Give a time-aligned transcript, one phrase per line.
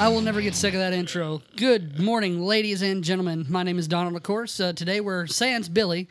[0.00, 1.42] I will never get sick of that intro.
[1.54, 3.46] Good morning, ladies and gentlemen.
[3.48, 4.58] My name is Donald, of course.
[4.58, 6.08] Uh, today we're sans Billy,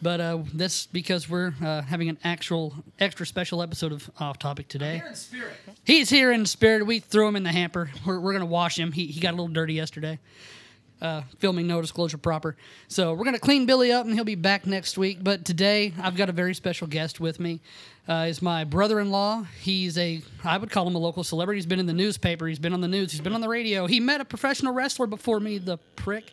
[0.00, 4.66] but uh, this because we're uh, having an actual extra special episode of Off Topic
[4.68, 5.02] today.
[5.84, 6.86] He's here in spirit.
[6.86, 7.90] We threw him in the hamper.
[8.06, 8.92] We're, we're gonna wash him.
[8.92, 10.18] He, he got a little dirty yesterday.
[11.02, 12.56] Uh, filming no disclosure proper.
[12.88, 15.18] So we're gonna clean Billy up, and he'll be back next week.
[15.22, 17.60] But today I've got a very special guest with me.
[18.06, 19.46] Uh, is my brother-in-law.
[19.60, 21.56] He's a I would call him a local celebrity.
[21.58, 22.46] He's been in the newspaper.
[22.46, 23.12] He's been on the news.
[23.12, 23.86] He's been on the radio.
[23.86, 25.56] He met a professional wrestler before me.
[25.56, 26.30] The prick.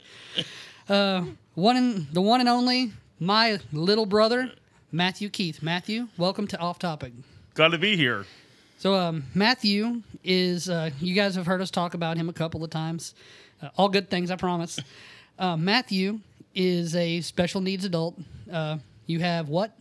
[0.89, 1.23] Uh,
[1.55, 4.51] one and the one and only my little brother,
[4.91, 5.63] Matthew Keith.
[5.63, 7.13] Matthew, welcome to Off Topic.
[7.53, 8.25] Glad to be here.
[8.77, 12.65] So um, Matthew is uh, you guys have heard us talk about him a couple
[12.65, 13.15] of times.
[13.61, 14.77] Uh, all good things, I promise.
[15.39, 16.19] Uh, Matthew
[16.53, 18.19] is a special needs adult.
[18.51, 19.77] Uh, you have what?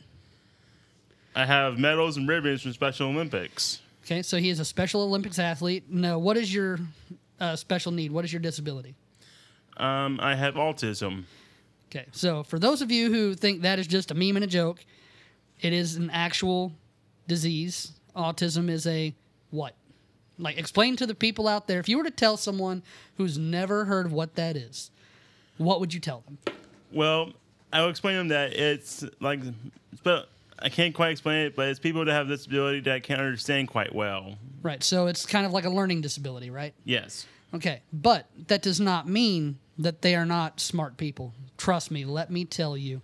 [1.35, 3.81] I have medals and ribbons from Special Olympics.
[4.05, 5.85] Okay, so he is a Special Olympics athlete.
[5.89, 6.79] No, what is your
[7.39, 8.11] uh, special need?
[8.11, 8.95] What is your disability?
[9.77, 11.25] Um, I have autism.
[11.91, 14.49] Okay, so for those of you who think that is just a meme and a
[14.49, 14.85] joke,
[15.61, 16.73] it is an actual
[17.27, 17.93] disease.
[18.15, 19.15] Autism is a
[19.51, 19.75] what?
[20.39, 21.81] Like, explain to the people out there.
[21.81, 22.83] If you were to tell someone
[23.17, 24.91] who's never heard of what that is,
[25.59, 26.39] what would you tell them?
[26.93, 27.33] Well,
[27.73, 29.41] I will explain to them that it's like,
[30.03, 30.29] but
[30.63, 33.21] I can't quite explain it, but it's people that have this ability that I can't
[33.21, 34.37] understand quite well.
[34.63, 36.75] Right, so it's kind of like a learning disability, right?
[36.85, 37.27] Yes.
[37.55, 41.35] Okay, but that does not mean that they are not smart people.
[41.57, 43.01] Trust me, let me tell you.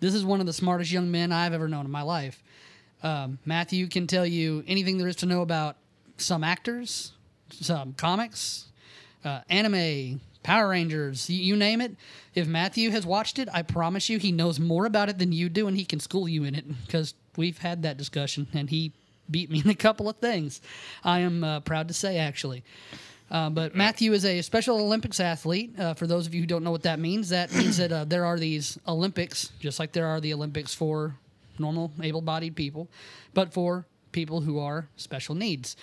[0.00, 2.42] This is one of the smartest young men I've ever known in my life.
[3.02, 5.76] Um, Matthew can tell you anything there is to know about
[6.16, 7.12] some actors,
[7.50, 8.66] some comics,
[9.24, 11.94] uh, anime, Power Rangers, you, name it.
[12.34, 15.50] If Matthew has watched it, I promise you he knows more about it than you
[15.50, 18.92] do, and he can school you in it because we've had that discussion, and he
[19.30, 20.62] beat me in a couple of things.
[21.04, 22.64] I am uh, proud to say, actually.
[23.30, 25.78] Uh, but Matthew is a Special Olympics athlete.
[25.78, 28.06] Uh, for those of you who don't know what that means, that means that uh,
[28.06, 31.14] there are these Olympics, just like there are the Olympics for
[31.58, 32.88] normal, able bodied people,
[33.34, 35.76] but for people who are special needs.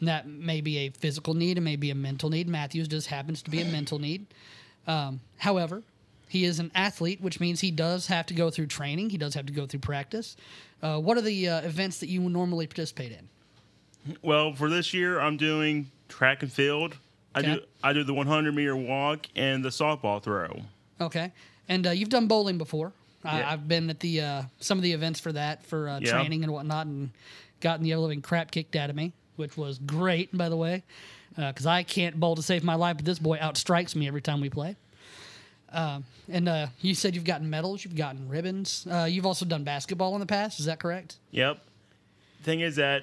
[0.00, 2.48] That may be a physical need, it may be a mental need.
[2.48, 4.26] Matthews just happens to be a mental need.
[4.86, 5.82] Um, however,
[6.28, 9.34] he is an athlete, which means he does have to go through training, he does
[9.34, 10.36] have to go through practice.
[10.82, 13.28] Uh, what are the uh, events that you normally participate in?
[14.22, 16.96] Well, for this year, I'm doing track and field.
[17.34, 17.54] I Okay.
[17.56, 20.62] do I do the 100 meter walk and the softball throw.
[21.00, 21.32] Okay.
[21.68, 22.92] And uh, you've done bowling before.
[23.24, 23.52] I, Yeah.
[23.52, 26.12] I've been at the uh, some of the events for that for uh, Yeah.
[26.12, 27.10] training and whatnot, and
[27.60, 30.82] gotten the living crap kicked out of me, which was great, by the way,
[31.36, 34.40] because I can't bowl to save my life, but this boy outstrikes me every time
[34.40, 34.76] we play.
[35.72, 38.86] Um, and uh, you said you've gotten medals, you've gotten ribbons.
[38.90, 40.60] Uh, you've also done basketball in the past.
[40.60, 41.16] Is that correct?
[41.32, 41.58] Yep.
[42.42, 43.02] Thing is that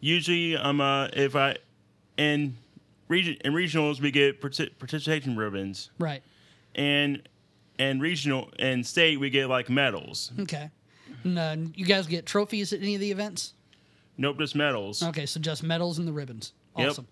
[0.00, 1.56] usually um uh, if I
[2.16, 2.56] in
[3.08, 6.22] region in regionals we get parti- participation ribbons Right.
[6.74, 7.22] and
[7.78, 10.32] and regional and state we get like medals.
[10.40, 10.70] Okay.
[11.24, 13.52] And, uh, you guys get trophies at any of the events?
[14.20, 15.02] Nope, just medals.
[15.02, 16.52] Okay, so just medals and the ribbons.
[16.76, 16.90] Yep.
[16.90, 17.08] Awesome.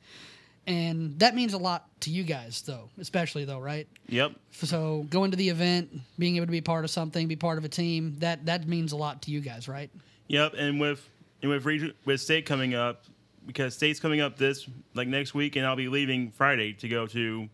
[0.67, 3.89] And that means a lot to you guys, though, especially though, right?
[4.09, 4.33] Yep.
[4.51, 7.65] So going to the event, being able to be part of something, be part of
[7.65, 9.91] a team, that that means a lot to you guys, right?
[10.27, 10.53] Yep.
[10.59, 11.09] And with
[11.41, 13.05] and with region with state coming up
[13.47, 17.07] because state's coming up this like next week and I'll be leaving Friday to go
[17.07, 17.49] to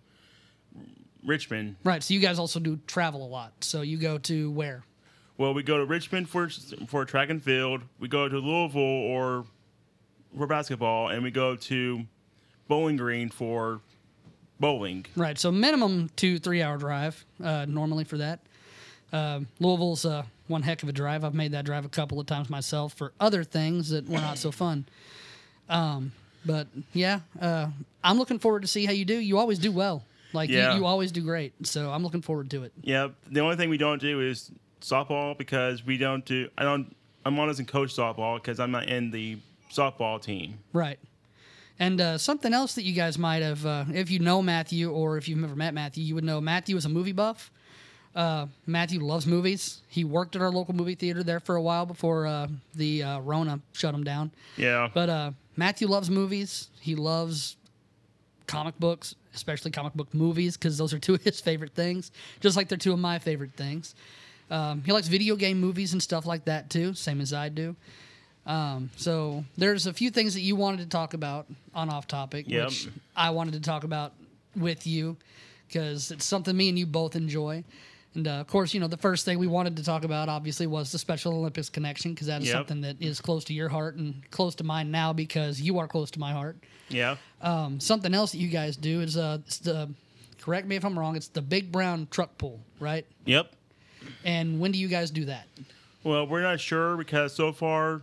[1.24, 1.76] Richmond.
[1.84, 2.02] Right.
[2.02, 3.52] So you guys also do travel a lot.
[3.60, 4.82] So you go to where?
[5.36, 6.48] Well, we go to Richmond for
[6.86, 7.82] for track and field.
[7.98, 9.44] We go to Louisville or
[10.36, 12.04] for basketball, and we go to
[12.68, 13.80] Bowling Green for
[14.60, 15.04] bowling.
[15.16, 15.38] Right.
[15.38, 18.40] So minimum two three hour drive uh, normally for that.
[19.12, 21.24] Um, Louisville's uh, one heck of a drive.
[21.24, 24.38] I've made that drive a couple of times myself for other things that were not
[24.38, 24.86] so fun.
[25.68, 26.12] Um,
[26.46, 27.68] but yeah, uh,
[28.02, 29.14] I'm looking forward to see how you do.
[29.18, 30.04] You always do well.
[30.32, 30.72] Like Yeah.
[30.74, 31.52] you, you always do great.
[31.66, 32.72] So I'm looking forward to it.
[32.82, 33.14] Yep.
[33.30, 34.50] The only thing we don't do is
[34.84, 36.48] softball because we don't do.
[36.56, 36.94] I don't.
[37.26, 39.38] I'm doesn't coach softball because I'm not in the
[39.72, 40.58] softball team.
[40.72, 40.98] Right.
[41.78, 45.16] And uh, something else that you guys might have, uh, if you know Matthew or
[45.16, 47.50] if you've never met Matthew, you would know Matthew is a movie buff.
[48.14, 49.80] Uh, Matthew loves movies.
[49.88, 53.18] He worked at our local movie theater there for a while before uh, the uh,
[53.20, 54.30] Rona shut him down.
[54.56, 54.88] Yeah.
[54.92, 56.68] But uh, Matthew loves movies.
[56.80, 57.56] He loves
[58.46, 62.56] comic books, especially comic book movies, because those are two of his favorite things, just
[62.56, 63.96] like they're two of my favorite things.
[64.50, 67.74] Um, he likes video game movies and stuff like that too, same as I do.
[68.46, 72.44] Um, so there's a few things that you wanted to talk about on off topic,
[72.48, 72.68] Yep.
[72.68, 74.12] which I wanted to talk about
[74.54, 75.16] with you
[75.66, 77.64] because it's something me and you both enjoy.
[78.14, 80.66] And uh, of course, you know, the first thing we wanted to talk about obviously
[80.66, 82.54] was the Special Olympics connection because that is Yep.
[82.56, 85.88] something that is close to your heart and close to mine now because you are
[85.88, 86.56] close to my heart.
[86.90, 87.16] Yeah.
[87.40, 89.90] Um, something else that you guys do is uh, the
[90.40, 91.16] correct me if I'm wrong.
[91.16, 93.04] It's the big brown truck pull, right?
[93.24, 93.50] Yep.
[94.24, 95.46] And when do you guys do that?
[96.02, 98.02] Well, we're not sure because so far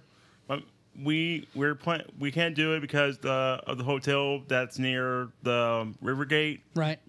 [0.50, 0.64] um,
[1.02, 3.30] we we're plan- we can't do it because the,
[3.68, 6.62] of the hotel that's near the um, river gate.
[6.76, 7.00] Right.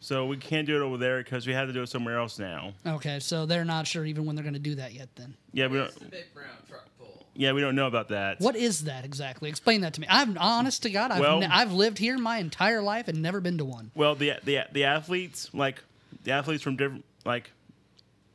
[0.00, 2.38] So we can't do it over there because we have to do it somewhere else
[2.38, 2.74] now.
[2.86, 5.08] Okay, so they're not sure even when they're going to do that yet.
[5.16, 6.10] Then Yeah, we It's the don't.
[6.10, 7.24] big brown truck pull.
[7.34, 8.38] Yeah, we don't know about that.
[8.40, 9.48] what is that exactly?
[9.48, 10.06] Explain that to me.
[10.08, 11.10] I'm honest to God.
[11.10, 13.90] I've, Well- ne- I've lived here my entire life and never been to one.
[13.94, 15.82] Well, the the the athletes like
[16.24, 17.50] the athletes from different like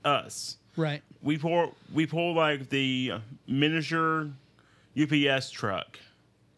[0.06, 0.58] us.
[0.76, 1.02] Right.
[1.22, 3.14] We pull we pull like the
[3.48, 4.30] miniature
[5.00, 6.00] UPS truck,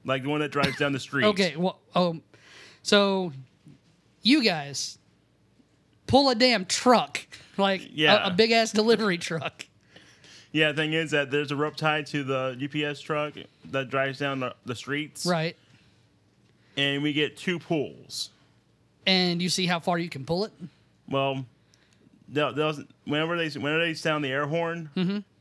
[0.06, 1.25] like the one that drives down the street.
[1.25, 1.56] Okay.
[1.56, 1.80] Well.
[1.95, 2.19] Oh.
[2.86, 3.31] So,
[4.24, 4.98] you guys
[6.06, 7.19] pull a damn truck,
[7.57, 8.25] like Yeah.
[8.25, 9.66] a, a big ass delivery truck.
[10.51, 13.34] Yeah, the thing is that there's a rope tied to the UPS truck
[13.72, 15.25] that drives down the, the streets.
[15.25, 15.56] Right.
[16.78, 18.30] And we get two pulls.
[19.07, 20.51] And you see how far you can pull it.
[21.10, 21.45] Well,
[22.29, 22.75] they'll, they'll,
[23.05, 24.89] whenever they whenever they sound the air horn,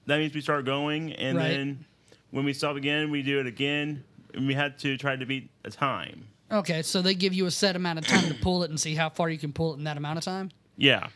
[0.07, 1.39] that means we start going, and Mm-hmm.
[1.39, 1.51] Right.
[1.57, 1.85] then
[2.31, 5.51] when we stop again, we do it again, and we had to try to beat
[5.65, 6.27] a time.
[6.51, 8.95] Okay, so they give you a set amount of time to pull it and see
[8.95, 10.51] how far you can pull it in that amount of time.
[10.77, 11.09] Yeah,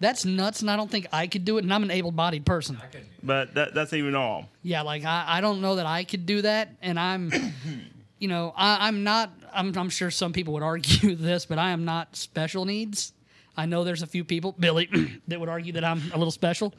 [0.00, 1.64] That's nuts, and I don't think I could do it.
[1.64, 2.78] And I'm an able-bodied person.
[2.82, 4.48] I couldn't but that that's even all.
[4.62, 7.30] Yeah, like I, I don't know that I could do that, and I'm,
[8.18, 9.30] you know, I, I'm not.
[9.52, 13.12] I'm, I'm sure some people would argue this, but I am not special needs.
[13.56, 14.88] I know there's a few people, Billy,
[15.28, 16.72] that would argue that I'm a little special.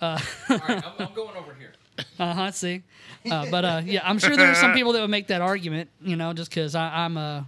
[0.00, 0.22] that.
[0.50, 1.72] All right, I'm, I'm going over here.
[2.18, 2.50] Uh huh.
[2.50, 2.82] See,
[3.30, 5.90] uh, but uh, yeah, I'm sure there are some people that would make that argument.
[6.00, 7.42] You know, just because I'm uh,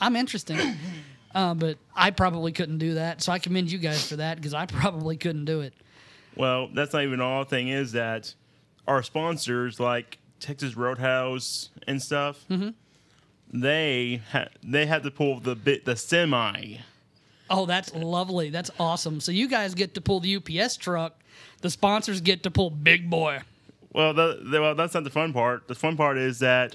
[0.00, 0.58] I'm interesting.
[1.32, 4.52] Uh, but I probably couldn't do that, so I commend you guys for that because
[4.54, 5.74] I probably couldn't do it.
[6.36, 7.44] Well, that's not even all.
[7.44, 8.34] Thing is that
[8.88, 12.70] our sponsors, like Texas Roadhouse and stuff, Mm-hmm.
[13.52, 16.78] they ha- they had to pull the bit the semi.
[17.50, 18.50] Oh, that's lovely.
[18.50, 19.20] That's awesome.
[19.20, 21.20] So you guys get to pull the UPS truck.
[21.60, 23.40] The sponsors get to pull Big Boy.
[23.92, 25.68] Well, the, the, well, that's not the fun part.
[25.68, 26.74] The fun part is that,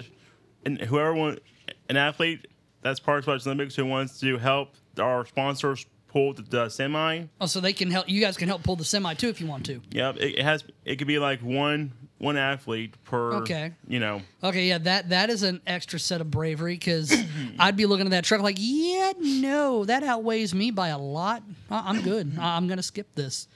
[0.64, 1.40] and whoever want,
[1.88, 2.46] an athlete
[2.82, 7.24] that's part of Special Olympics who wants to help our sponsors pull the, the semi.
[7.40, 8.08] Oh, so they can help.
[8.08, 9.80] You guys can help pull the semi too if you want to.
[9.90, 10.64] Yep, it, it has.
[10.84, 13.32] It could be like one one athlete per.
[13.38, 13.72] Okay.
[13.88, 14.22] You know.
[14.44, 17.12] Okay, yeah, that that is an extra set of bravery because
[17.58, 21.42] I'd be looking at that truck like, yeah, no, that outweighs me by a lot.
[21.70, 22.32] I- I'm good.
[22.38, 23.48] I- I'm gonna skip this.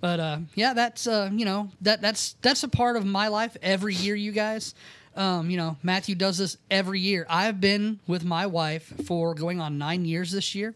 [0.00, 3.56] But uh, yeah, that's uh, you know that that's that's a part of my life
[3.62, 4.14] every year.
[4.14, 4.74] You guys,
[5.16, 7.26] um, you know, Matthew does this every year.
[7.28, 10.74] I've been with my wife for going on nine years this year.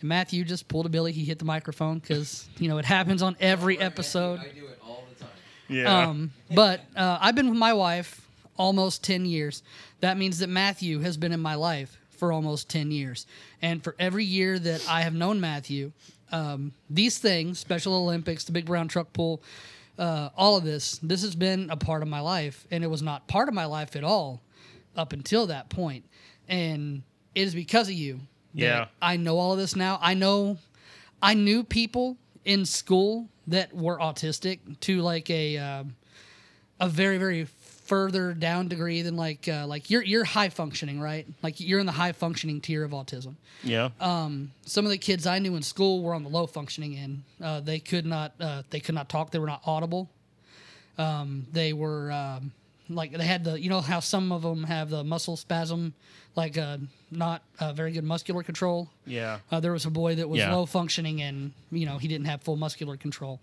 [0.00, 1.12] And Matthew just pulled a Billy.
[1.12, 4.40] He hit the microphone because you know it happens on every episode.
[5.68, 6.08] Yeah.
[6.08, 8.26] Um, but uh, I've been with my wife
[8.56, 9.62] almost 10 years.
[10.00, 13.26] That means that Matthew has been in my life for almost 10 years.
[13.62, 15.92] And for every year that I have known Matthew,
[16.32, 19.42] um, these things, Special Olympics, the Big Brown Truck Pull,
[19.98, 22.66] uh, all of this, this has been a part of my life.
[22.70, 24.42] And it was not part of my life at all
[24.96, 26.04] up until that point.
[26.48, 27.02] And
[27.34, 28.14] it is because of you.
[28.14, 28.20] that
[28.54, 28.86] Yeah.
[29.02, 29.98] I know all of this now.
[30.00, 30.58] I know
[31.22, 35.96] I knew people in school that were autistic to like a um,
[36.80, 37.46] a very very
[37.84, 41.86] further down degree than like uh, like you're you're high functioning right like you're in
[41.86, 43.34] the high functioning tier of autism.
[43.62, 43.90] yeah.
[44.00, 47.22] Um, some of the kids I knew in school were on the low functioning end.
[47.42, 49.30] Uh, they could not uh, they could not talk.
[49.30, 50.08] They were not audible.
[50.96, 52.52] Um, they were um,
[52.88, 55.94] like they had the you know how some of them have the muscle spasm,
[56.36, 56.78] like uh,
[57.10, 58.88] not uh, very good muscular control.
[59.06, 59.38] yeah.
[59.52, 60.54] Uh, there was a boy that was Yeah.
[60.54, 63.40] low functioning and you know he didn't have full muscular control.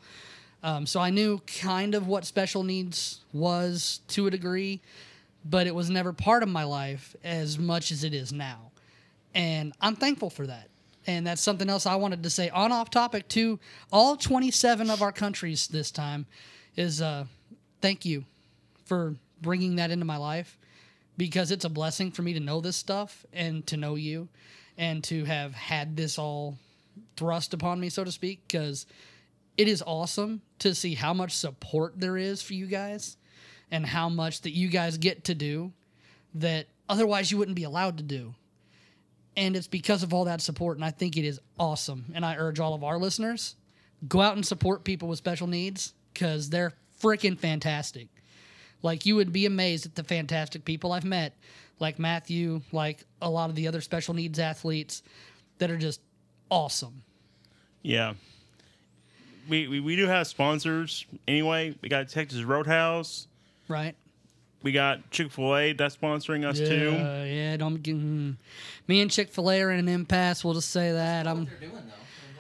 [0.63, 4.81] Um, so I knew kind of what special needs was to a degree,
[5.43, 8.71] but it was never part of my life as much as it is now,
[9.33, 10.67] and I'm thankful for that.
[11.07, 13.59] And that's something else I wanted to say on off topic to
[13.91, 16.27] all 27 of our countries this time
[16.75, 17.25] is uh,
[17.81, 18.23] thank you
[18.85, 20.59] for bringing that into my life
[21.21, 24.27] because it's a blessing for me to know this stuff and to know you
[24.75, 26.57] and to have had this all
[27.15, 28.87] thrust upon me, so to speak, because
[29.55, 33.17] it is awesome to see how much support there is for you guys
[33.69, 35.71] and how much that you guys get to do
[36.33, 38.33] that otherwise you wouldn't be allowed to do.
[39.37, 42.05] And it's because of all that support, and I think it is awesome.
[42.15, 43.55] And I urge all of our listeners
[44.07, 48.07] go out and support people with special needs because they're freaking fantastic.
[48.83, 51.35] Like you would be amazed at the fantastic people I've met,
[51.79, 55.03] like Matthew, like a lot of the other special needs athletes
[55.59, 56.01] that are just
[56.49, 57.03] awesome.
[57.81, 58.13] Yeah.
[59.47, 61.75] we, we, we do have sponsors anyway.
[61.81, 63.27] We got Texas Roadhouse.
[63.67, 63.95] right?
[64.63, 66.91] We got Chick Fil A that's sponsoring us too.
[66.91, 67.57] Yeah, yeah.
[67.57, 68.35] Don't mm.
[68.87, 70.43] me and Chick Fil A are in an impasse.
[70.43, 71.27] We'll just say that.
[71.27, 71.71] I'm doing.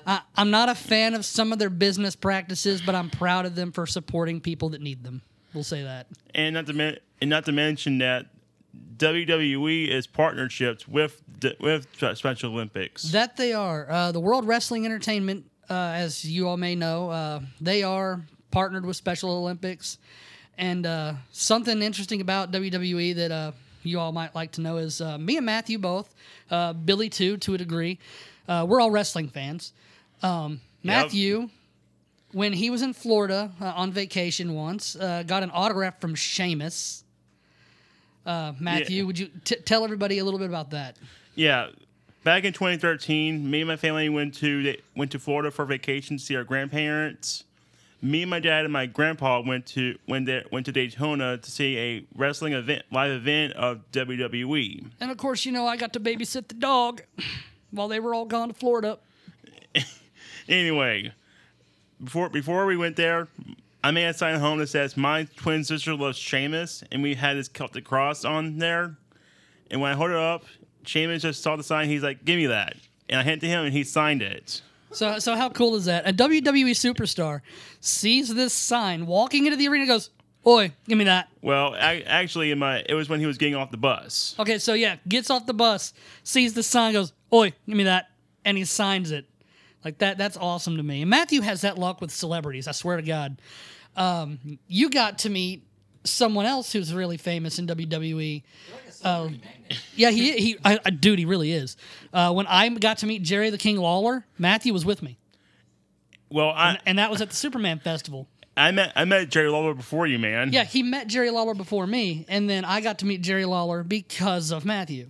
[0.05, 3.55] I, I'm not a fan of some of their business practices, but I'm proud of
[3.55, 5.21] them for supporting people that need them.
[5.53, 6.07] We'll say that.
[6.33, 8.27] And not to men- and not to mention that
[8.97, 13.03] WWE is partnerships with d- with Special Olympics.
[13.11, 13.89] That they are.
[13.89, 18.85] Uh, the World Wrestling Entertainment, uh, as you all may know, uh, they are partnered
[18.85, 19.97] with Special Olympics.
[20.57, 23.51] And uh, something interesting about WWE that uh,
[23.83, 26.13] you all might like to know is uh, me and Matthew both,
[26.51, 27.97] uh, Billy too, to a degree,
[28.47, 29.73] uh, we're all wrestling fans.
[30.21, 31.49] Um, Matthew,
[32.33, 37.03] when he was in Florida uh, on vacation once, uh, got an autograph from Sheamus.
[38.25, 39.03] Uh, Matthew, Yeah.
[39.07, 40.97] would you t- tell everybody a little bit about that?
[41.35, 41.69] Yeah,
[42.23, 46.23] back in 2013, me and my family went to went to Florida for vacation to
[46.23, 47.43] see our grandparents.
[48.03, 51.51] Me and my dad and my grandpa went to went there went to Daytona to
[51.51, 53.81] see a wrestling event live event of.
[53.91, 54.85] WWE.
[54.99, 57.01] And of course, you know, I got to babysit the dog
[57.71, 58.99] while they were all gone to Florida.
[60.49, 61.13] Anyway,
[62.03, 63.27] before before we went there,
[63.83, 67.15] I made a sign at home that says my twin sister loves Sheamus, and we
[67.15, 68.95] had his Celtic cross on there.
[69.69, 70.43] And when I hold it up,
[70.85, 71.87] Sheamus just saw the sign.
[71.87, 72.75] He's like, "Give me that,"
[73.09, 74.61] and I handed to him, and he signed it.
[74.91, 76.07] So, so how cool is that?
[76.07, 77.41] A WWE superstar
[77.79, 80.09] sees this sign walking into the arena, goes,
[80.45, 83.55] "Oi, give me that." Well, I, actually, in my it was when he was getting
[83.55, 84.35] off the bus.
[84.37, 85.93] Okay, so yeah, gets off the bus,
[86.23, 88.09] sees the sign, goes, "Oi, give me that,"
[88.43, 89.25] and he signs it.
[89.83, 91.01] Like that, that's awesome to me.
[91.01, 92.67] And Matthew has that luck with celebrities.
[92.67, 93.41] I swear to God.
[93.95, 95.63] Um, you got to meet
[96.03, 98.43] someone else who's really famous in WWE.
[98.73, 99.41] Like a celebrity.
[99.95, 101.77] Yeah, he he, I, I, dude, he really is.
[102.13, 105.17] Uh, when I got to meet Jerry the King Lawler, Matthew was with me,
[106.29, 108.27] Well, I and that was at the Superman Festival.
[108.57, 110.51] I met I met Jerry Lawler before you, man.
[110.51, 113.83] Yeah, he met Jerry Lawler before me, and then I got to meet Jerry Lawler
[113.83, 115.09] because of Matthew.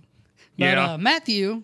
[0.58, 0.92] But Yeah.
[0.92, 1.62] uh, Matthew,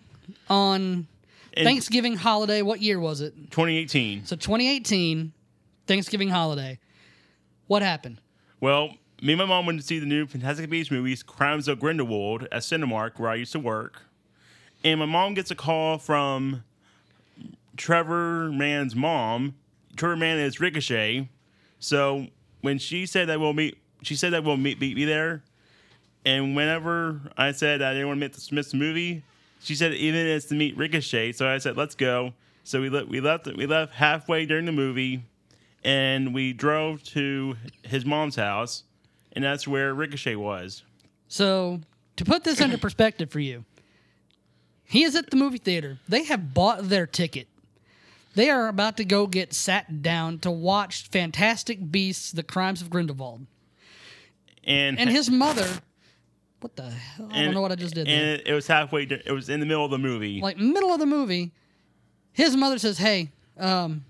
[0.49, 1.07] on
[1.53, 3.33] In Thanksgiving holiday, what year was it?
[3.51, 4.25] 2018.
[4.25, 5.33] So 2018,
[5.87, 6.79] Thanksgiving holiday.
[7.67, 8.21] What happened?
[8.61, 8.89] Well,
[9.21, 12.43] me and my mom went to see the new Fantastic Beasts movies, Crimes of Grindelwald,
[12.51, 14.03] at Cinemark, where I used to work.
[14.83, 16.63] And my mom gets a call from
[17.75, 19.55] Trevor Mann's mom.
[19.95, 21.27] Trevor Mann is Ricochet.
[21.79, 22.27] So
[22.61, 25.43] when she said that we'll meet, she said that we'll meet, meet me there.
[26.25, 29.23] And whenever I said I didn't want to miss the movie,
[29.61, 31.33] she said even it's to meet Ricochet.
[31.33, 32.33] So I said let's go.
[32.63, 35.23] So we le- we left we left halfway during the movie,
[35.83, 38.83] and we drove to his mom's house,
[39.33, 40.83] and that's where Ricochet was.
[41.27, 41.81] So
[42.15, 43.65] to put this into perspective for you,
[44.83, 45.99] he is at the movie theater.
[46.07, 47.47] They have bought their ticket.
[48.35, 52.89] They are about to go get sat down to watch Fantastic Beasts: The Crimes of
[52.89, 53.45] Grindelwald.
[54.63, 55.67] And And his mother,
[56.61, 57.29] what the hell?
[57.31, 58.07] I don't know what I just did.
[58.07, 58.41] And There.
[58.45, 59.03] it, was halfway.
[59.03, 60.41] It was in the middle of the movie.
[60.41, 61.51] Like middle of the movie,
[62.31, 64.03] his mother says, "Hey, um,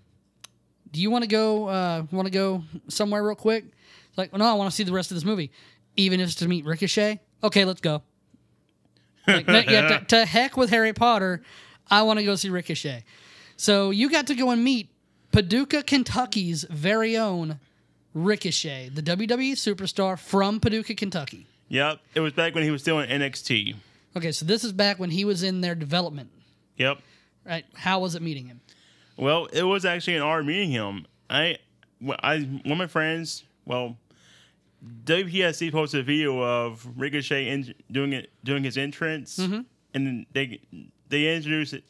[0.91, 1.67] do you want to go?
[1.67, 3.65] Uh, want to go somewhere real quick?"
[4.09, 5.51] It's like, "No, I want to see the rest of this movie,
[5.95, 8.01] even if it's to meet Ricochet." Okay, let's go.
[9.27, 11.41] Like, yeah, to, to heck with Harry Potter.
[11.91, 13.03] I want to go see Ricochet.
[13.57, 14.89] So you got to go and meet
[15.31, 17.59] Paducah, Kentucky's very own
[18.13, 21.45] Ricochet, the WWE superstar from Paducah, Kentucky.
[21.69, 21.99] Yep.
[22.15, 23.75] It was back when he was still in NXT.
[24.17, 26.31] Okay, so this is back when he was in their development.
[26.77, 26.99] Yep.
[27.45, 27.65] Right?
[27.73, 28.61] How was it meeting him?
[29.17, 31.05] Well, it was actually an honor meeting him.
[31.29, 31.57] I,
[32.23, 33.97] I, one of my friends, well,
[35.05, 39.37] WPSD posted a video of Ricochet in, doing it, doing his entrance,
[39.93, 40.61] and they
[41.09, 41.83] they introduced it.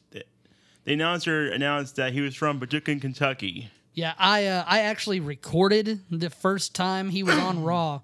[0.86, 3.70] The announcer announced that he was from Paducah, Kentucky.
[3.94, 8.02] Yeah, I uh, I actually recorded the first time he was on Raw.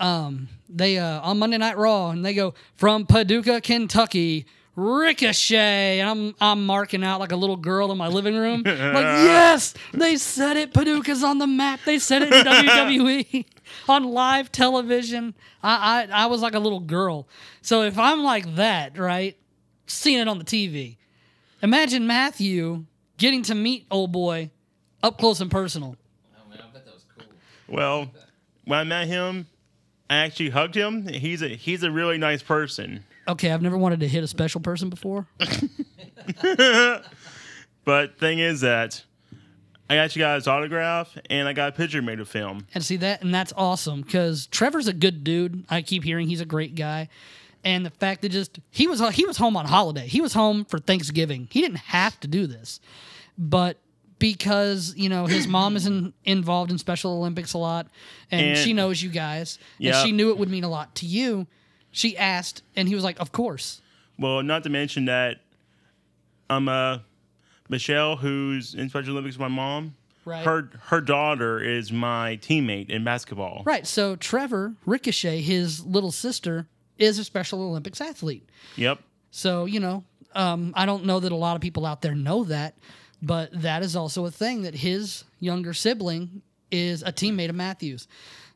[0.00, 4.46] Um, they uh, on Monday Night Raw, and they go from Paducah, Kentucky,
[4.76, 8.62] Ricochet, and I'm I'm marking out like a little girl in my living room.
[8.66, 10.74] like yes, they said it.
[10.74, 11.80] Paducah's on the map.
[11.84, 13.44] They said it in WWE
[13.88, 15.34] on live television.
[15.62, 17.28] I, I I was like a little girl.
[17.62, 19.36] So if I'm like that, right,
[19.86, 20.96] seeing it on the TV,
[21.62, 22.84] imagine Matthew
[23.16, 24.50] getting to meet old boy
[25.04, 25.96] up close and personal.
[26.36, 27.26] Oh man, I bet that was cool.
[27.68, 28.10] Well,
[28.64, 29.46] when I met him,
[30.10, 31.06] I actually hugged him.
[31.08, 33.04] He's a he's a really nice person.
[33.26, 35.26] Okay, I've never wanted to hit a special person before.
[37.84, 39.04] But thing is that
[39.90, 42.66] I actually got his autograph and I got a picture made of him.
[42.74, 45.64] And see that, and that's awesome because Trevor's a good dude.
[45.68, 47.08] I keep hearing he's a great guy,
[47.62, 50.06] and the fact that just he was he was home on holiday.
[50.06, 51.48] He was home for Thanksgiving.
[51.50, 52.80] He didn't have to do this,
[53.36, 53.78] but
[54.32, 57.88] because you know his mom is in, involved in Special Olympics a lot,
[58.30, 61.06] and, And- she knows you guys, and she knew it would mean a lot to
[61.06, 61.46] you.
[61.90, 63.82] She asked, and he was like, "Of course."
[64.18, 65.40] Well, not to mention that
[66.48, 66.98] I'm um uh
[67.68, 70.44] Michelle, who's in Special Olympics with my mom, Right.
[70.44, 73.62] her her daughter is my teammate in basketball.
[73.66, 73.86] Right.
[73.86, 76.66] So Trevor Ricochet, his little sister,
[76.98, 78.48] is a Special Olympics athlete.
[78.76, 79.00] Yep.
[79.30, 80.04] So, you know,
[80.34, 82.76] um, I don't know that a lot of people out there know that,
[83.24, 88.06] but that is also a thing that his younger sibling is a teammate of Matthews.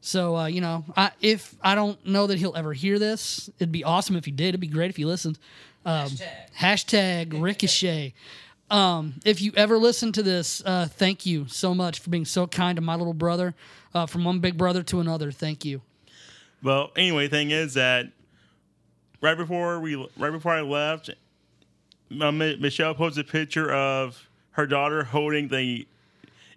[0.01, 3.73] So, uh, you know, I, if I don't know that he'll ever hear this, it'd
[3.73, 4.49] be awesome if he did.
[4.49, 5.39] It'd be great if he listened.
[5.85, 6.53] Um, Hashtag.
[6.57, 8.15] hashtag Ricochet.
[8.71, 12.47] Um, if you ever listen to this, uh, thank you so much for being so
[12.47, 13.55] kind to my little brother.
[13.95, 15.81] Uh, from one big brother to another, thank you.
[16.63, 18.13] Well, anyway, thing is that
[19.23, 21.11] right before we right before I left,
[22.21, 24.28] uh, Michelle posted a picture of
[24.59, 25.87] her daughter holding the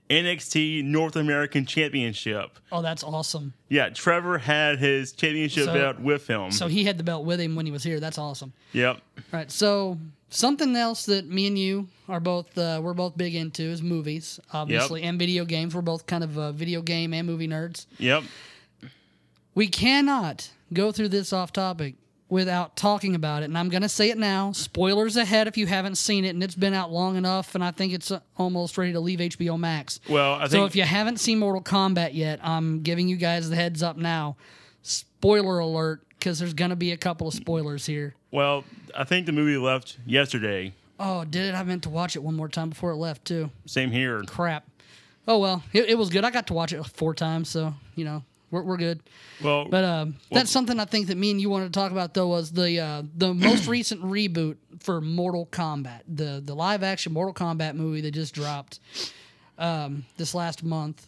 [0.09, 2.57] NXT North American Championship.
[2.71, 3.53] Oh, that's awesome.
[3.69, 6.49] Yeah, Trevor had his championship So- belt with him.
[6.51, 7.99] So he had the belt with him when he was here.
[7.99, 8.53] That's awesome.
[8.73, 9.01] yep.
[9.31, 9.51] Right.
[9.51, 9.99] So
[10.31, 14.39] something else that me and you are both uh, we're both big into is movies,
[14.51, 15.75] obviously, and video games.
[15.75, 17.85] We're both kind of uh, video game and movie nerds.
[17.99, 18.23] Yep.
[19.53, 21.95] We cannot go through this off topic
[22.31, 24.53] without talking about it, and I'm going to say it now.
[24.53, 27.71] Spoilers ahead if you haven't seen it, and it's been out long enough, and I
[27.71, 29.99] think it's uh, almost ready to leave HBO Max.
[30.09, 33.57] Well, I So if you haven't seen Mortal Kombat yet, I'm giving you guys the
[33.57, 34.37] heads up now.
[34.81, 38.15] Spoiler alert, because there's going to be a couple of spoilers here.
[38.31, 38.63] well,
[38.95, 40.73] I think the movie left yesterday.
[40.99, 41.55] Oh, did it?
[41.55, 43.49] I meant to watch it one more time before it left too.
[43.65, 44.21] Same here.
[44.23, 44.65] Crap.
[45.27, 46.23] Oh well, it, it was good.
[46.23, 49.01] I got to watch it four times, so you know we're, we're good.
[49.41, 52.13] Well, But um, that's something I think that me and you wanted to talk about
[52.13, 57.13] though was the uh, the most recent reboot for Mortal Kombat, the the live action
[57.13, 58.79] Mortal Kombat movie that just dropped
[59.57, 61.07] um, this last month.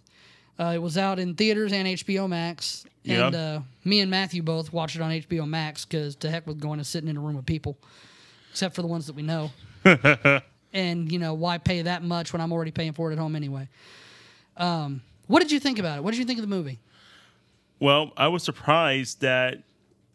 [0.60, 3.40] Uh, it was out in theaters and HBO Max, and Yeah.
[3.56, 6.78] uh, me and Matthew both watched it on HBO Max because to heck with going
[6.80, 7.76] and sitting in a room with people,
[8.52, 9.52] except for the ones that we know.
[10.74, 13.36] and you know why pay that much when I'm already paying for it at home
[13.36, 13.68] anyway.
[14.58, 16.04] Um, what did you think about it?
[16.04, 16.80] What did you think of the movie?
[17.84, 19.62] Well, I was surprised that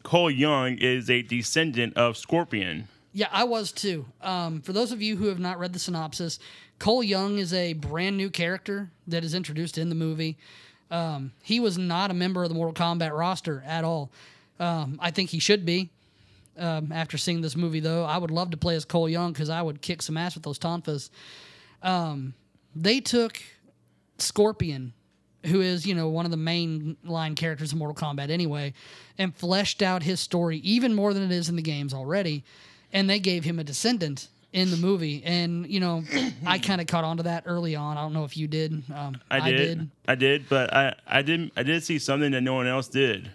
[0.01, 2.87] Cole Young is a descendant of Scorpion.
[3.13, 4.07] Yeah, I was too.
[4.21, 6.39] Um, for those of you who have not read the synopsis,
[6.79, 10.39] Cole Young is a brand new character that is introduced in the movie.
[10.89, 14.09] Um, he was not a member of the Mortal Kombat roster at all.
[14.59, 15.91] Um, I think he should be.
[16.57, 19.51] Um, after seeing this movie, though, I would love to play as Cole Young because
[19.51, 21.11] I would kick some ass with those tonfas.
[21.83, 22.33] Um,
[22.75, 23.39] they took
[24.17, 24.93] Scorpion,
[25.45, 28.73] who is you know one of the main line characters in Mortal Kombat anyway,
[29.17, 32.43] and fleshed out his story even more than it is in the games already,
[32.91, 35.21] and they gave him a descendant in the movie.
[35.23, 36.03] And you know,
[36.45, 37.97] I kind of caught on to that early on.
[37.97, 38.83] I don't know if you did.
[38.93, 39.89] Um, I did.
[40.07, 43.31] I did, but I, I didn't I did see something that no one else did.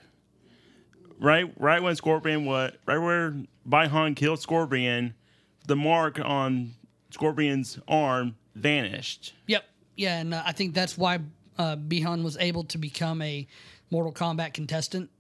[1.19, 3.35] Right right when Scorpion what right where
[3.69, 5.15] Baihan killed Scorpion,
[5.67, 6.75] the mark on
[7.11, 9.35] Scorpion's arm vanished.
[9.47, 9.65] Yep.
[9.97, 11.21] Yeah, and uh, I think that's why
[11.59, 13.47] uh, Bihan was able to become a
[13.91, 15.11] Mortal Kombat contestant,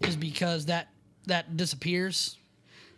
[0.00, 0.88] is because that
[1.26, 2.36] that disappears.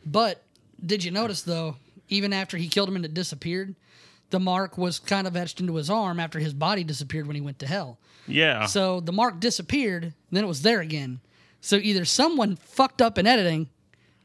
[0.07, 0.43] But
[0.85, 1.77] did you notice though,
[2.09, 3.75] even after he killed him and it disappeared,
[4.31, 7.43] the mark was kind of etched into his arm after his body disappeared when he
[7.43, 7.99] went to hell.
[8.27, 8.67] Yeah.
[8.67, 11.21] So the mark disappeared, then it was there again.
[11.61, 13.69] So either someone fucked up in editing,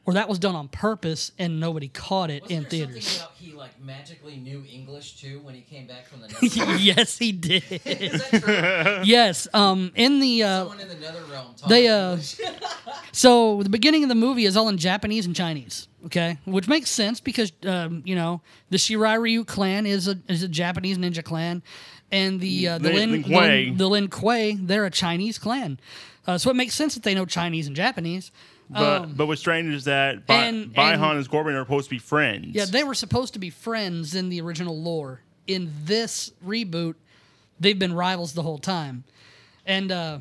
[0.06, 3.08] or that was done on purpose and nobody caught it Wasn't in there theaters.
[3.08, 6.78] something about he like magically knew English too when he came back from the nether
[6.78, 7.64] yes, he did.
[7.86, 9.02] Is that true?
[9.04, 9.48] yes.
[9.54, 9.92] Um.
[9.96, 12.40] In the uh, Someone in the nether realm talking They, uh, English.
[13.12, 15.88] so the beginning of the movie is all in Japanese and Chinese.
[16.06, 20.44] Okay, which makes sense because um, you know the Shirai Ryu clan is a is
[20.44, 21.64] a Japanese ninja clan,
[22.12, 23.66] and the uh, the Lin- Lin, Lin Kuei.
[23.66, 25.80] Lin, the Lin Kuei they're a Chinese clan.
[26.28, 28.32] Uh, so it makes sense that they know Chinese and Japanese.
[28.70, 32.00] But but what's strange is that Bai- and- Baihan and, Scorpion are supposed to be
[32.00, 32.48] friends.
[32.56, 35.22] Yeah, they were supposed to be friends in the original lore.
[35.48, 36.96] In this reboot,
[37.60, 39.04] they've been rivals the whole time.
[39.66, 40.20] And uh,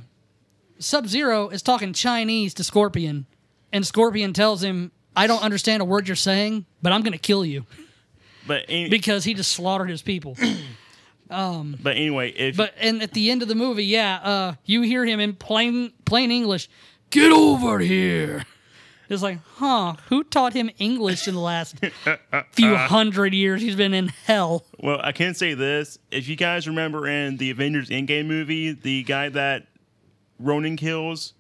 [0.79, 3.27] Sub Zero is talking Chinese to Scorpion,
[3.73, 7.19] and Scorpion tells him, I don't understand a word you're saying, but I'm going to
[7.19, 7.67] kill you
[8.47, 10.37] but any, because he just slaughtered his people.
[11.83, 15.05] but anyway, if But and at the end of the movie, yeah, uh, you hear
[15.05, 16.69] him in plain plain English,
[17.15, 18.45] "Get over here."
[19.09, 19.95] It's like, huh?
[20.09, 21.77] Who taught him English in the last
[22.53, 23.61] few hundred years?
[23.61, 24.65] He's been in hell.
[24.81, 25.99] Well, I can say this.
[26.11, 29.67] If you guys remember in the Avengers Endgame movie, the guy that
[30.41, 31.35] Ronin kills,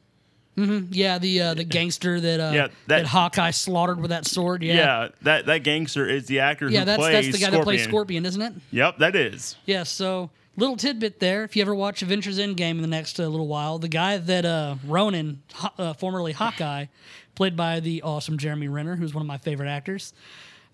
[0.56, 4.62] Yeah, the uh, the gangster that uh, Yeah, that, that- Hawkeye slaughtered with that sword.
[4.62, 7.46] Yeah, Yeah, that that gangster is the actor yeah, who that's plays that's the guy
[7.46, 7.58] Scorpion.
[7.60, 8.52] that plays Scorpion, isn't it?
[8.72, 9.56] Yep, that is.
[9.64, 9.84] Yeah.
[9.84, 11.44] So little tidbit there.
[11.44, 14.44] If you ever watch Avengers Endgame in the next uh, little while, the guy that
[14.44, 15.42] uh, Ronin,
[15.78, 16.86] uh, formerly Hawkeye,
[17.34, 20.12] played by the awesome Jeremy Renner, who's one of my favorite actors,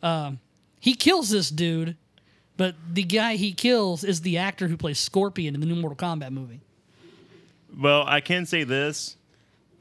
[0.03, 0.39] um,
[0.79, 1.97] he kills this dude.
[2.57, 5.97] But the guy he kills is the actor who plays Scorpion in the new Mortal
[5.97, 6.61] Kombat movie.
[7.79, 9.17] Well, I can say this.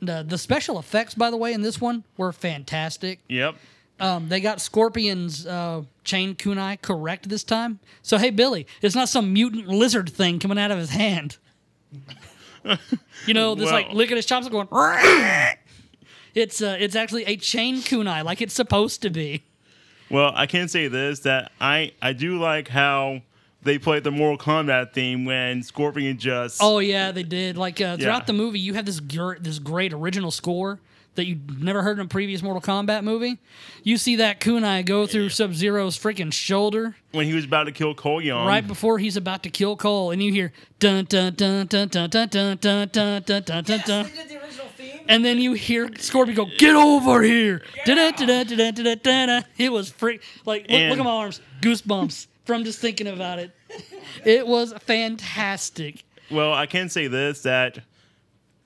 [0.02, 3.20] The, the special effects, by the way, in this one were fantastic.
[3.28, 3.56] Yep.
[4.00, 7.80] Um, they got Scorpion's uh, chain kunai correct this time.
[8.02, 11.38] So hey, Billy, it's not some mutant lizard thing coming out of his hand.
[13.26, 14.68] you know, this like licking his chops and going.
[16.36, 19.44] it's uh, it's actually a chain kunai, like it's supposed to be.
[20.10, 23.22] Well, I can say this that I I do like how
[23.62, 27.58] they played the Mortal Kombat theme when Scorpion just Oh yeah, they did.
[27.58, 28.26] Like uh, throughout Yeah.
[28.26, 30.80] the movie, you have this gr- this great original score
[31.20, 33.38] that you never heard in a previous Mortal Kombat movie.
[33.84, 36.96] You see that kunai go through Sub Zero's freaking shoulder.
[37.12, 38.48] when he was about to kill Cole Young.
[38.48, 42.10] right before he's about to kill Cole, and you hear dun dun dun dun dun
[42.10, 44.06] dun dun dun dun dun dun dun dun.
[44.06, 45.00] They did the original theme.
[45.10, 49.42] And then you hear Scorpion go, "Get over here!" Da-da-da-da-da-da-da-da.
[49.58, 50.22] It was freak.
[50.46, 53.52] Like, look, And- look at my arms, goosebumps from just thinking about it.
[54.26, 56.04] It was fantastic.
[56.32, 57.80] Well, I can say this that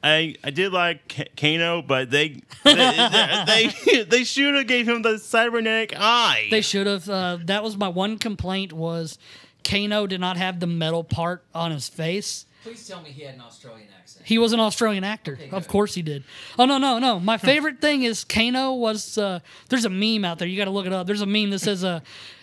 [0.04, 4.88] I I did like K- Kano, but they they they, they, they should have gave
[4.88, 6.48] him the cybernetic eye.
[6.52, 7.10] They should have.
[7.10, 9.18] Uh, that was my one complaint was,
[9.64, 12.46] Kano did not have the metal part on his face.
[12.64, 14.26] Please tell me he had an Australian accent.
[14.26, 15.34] He was an Australian actor.
[15.34, 16.24] Okay, of course he did.
[16.60, 17.20] Oh no, no, no.
[17.20, 19.40] My favorite thing is Kano was uh,
[19.70, 20.48] there's a meme out there.
[20.48, 21.08] You got to look it up.
[21.08, 22.00] There's a meme that says uh,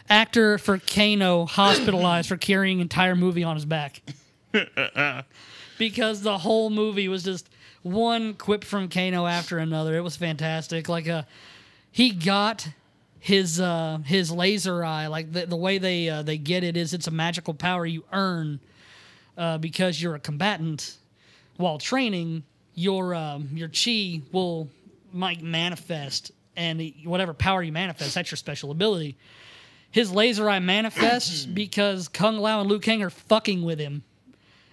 [0.09, 4.03] actor for Kano hospitalized for carrying entire movie on his back.
[5.81, 7.49] because the whole movie was just
[7.83, 9.97] one quip from Kano after another.
[9.97, 10.90] It was fantastic.
[10.90, 11.23] Like uh
[11.90, 12.69] he got
[13.19, 16.93] his uh his laser eye like the, the way they uh, they get it is
[16.93, 18.61] it's a magical power you earn
[19.38, 20.99] uh, because you're a combatant
[21.57, 24.69] while training your um, your chi will
[25.12, 29.16] might manifest and whatever power you manifest that's your special ability
[29.90, 34.03] his laser eye manifests because kung lao and liu kang are fucking with him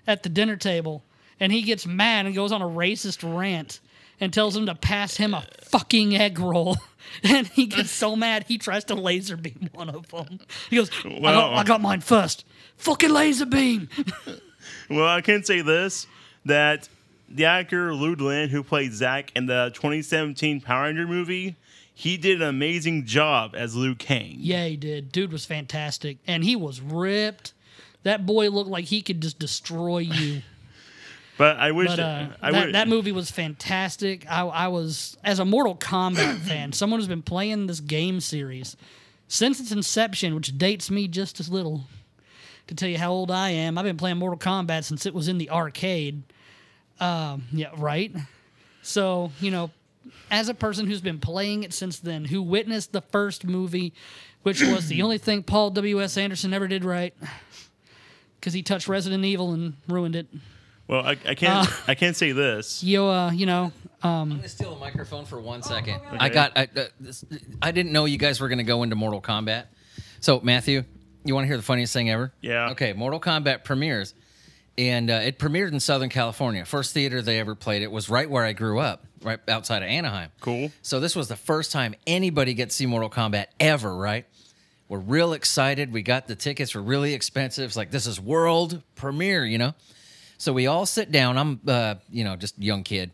[0.07, 1.03] at the dinner table
[1.39, 3.79] and he gets mad and goes on a racist rant
[4.19, 6.77] and tells him to pass him a fucking egg roll
[7.23, 10.39] and he gets so mad he tries to laser beam one of them
[10.69, 12.45] he goes I, got, I got mine first
[12.77, 13.89] fucking laser beam
[14.89, 16.07] well, I can say this
[16.45, 16.87] that
[17.29, 21.55] the actor Lou Lin, who played Zack in the 2017 Power Ranger movie,
[21.93, 24.35] he did an amazing job as Liu Kang.
[24.37, 25.11] Yeah, he did.
[25.11, 27.53] Dude was fantastic, and he was ripped.
[28.07, 30.41] That boy looked like he could just destroy you.
[31.37, 34.25] But I wish But uh, I that, that movie was fantastic.
[34.27, 38.75] I, I was, as a Mortal Kombat fan, someone who's been playing this game series
[39.27, 41.83] since its inception, which dates me just as little.
[42.69, 45.27] To tell you how old I am, I've been playing Mortal Kombat since it was
[45.27, 46.23] in the arcade.
[46.99, 48.11] Um, yeah, right.
[48.81, 49.69] So you know,
[50.31, 53.93] as a person who's been playing it since then, who witnessed the first movie,
[54.43, 56.01] which was the only thing Paul W.
[56.01, 56.17] S.
[56.17, 57.13] Anderson ever did right,
[58.39, 60.27] because he touched Resident Evil and ruined it.
[60.87, 61.67] well, I, I can't.
[61.67, 62.83] Uh, I can't say this.
[62.83, 63.71] You, uh, you know,
[64.03, 65.99] I'm gonna steal the microphone for one second.
[66.19, 66.53] I got.
[66.57, 67.25] I, uh, this,
[67.61, 69.65] I didn't know you guys were gonna go into Mortal Kombat.
[70.19, 70.83] So Matthew,
[71.25, 72.31] you want to hear the funniest thing ever?
[72.41, 72.71] Yeah.
[72.71, 74.13] Okay, Mortal Kombat premieres,
[74.77, 76.65] and uh, it premiered in Southern California.
[76.65, 79.89] First theater they ever played it was right where I grew up, right outside of
[79.89, 80.31] Anaheim.
[80.41, 80.71] Cool.
[80.81, 84.25] So this was the first time anybody gets to see Mortal Kombat ever, right?
[84.89, 85.91] We're real excited.
[85.91, 86.73] We got the tickets.
[86.73, 87.65] We're really expensive.
[87.65, 89.73] It's like this is world premiere, you know.
[90.37, 91.37] So we all sit down.
[91.37, 93.11] I'm, uh, you know, just young kid,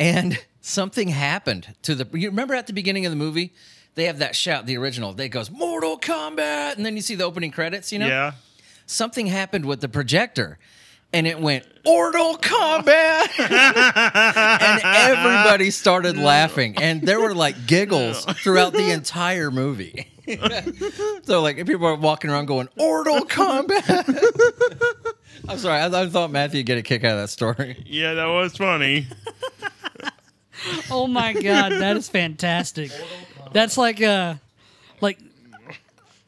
[0.00, 2.18] and something happened to the.
[2.18, 3.52] You remember at the beginning of the movie,
[3.94, 5.12] they have that shout, the original.
[5.12, 7.92] They goes Mortal Kombat, and then you see the opening credits.
[7.92, 8.32] You know, Yeah.
[8.86, 10.58] something happened with the projector.
[11.10, 18.74] And it went Mortal Kombat, and everybody started laughing, and there were like giggles throughout
[18.74, 20.06] the entire movie.
[21.22, 24.18] So like, if people are walking around going Mortal Kombat.
[25.48, 27.82] I'm sorry, I, I thought Matthew would get a kick out of that story.
[27.86, 29.06] Yeah, that was funny.
[30.90, 32.90] oh my god, that is fantastic.
[33.52, 34.34] That's like, uh,
[35.00, 35.18] like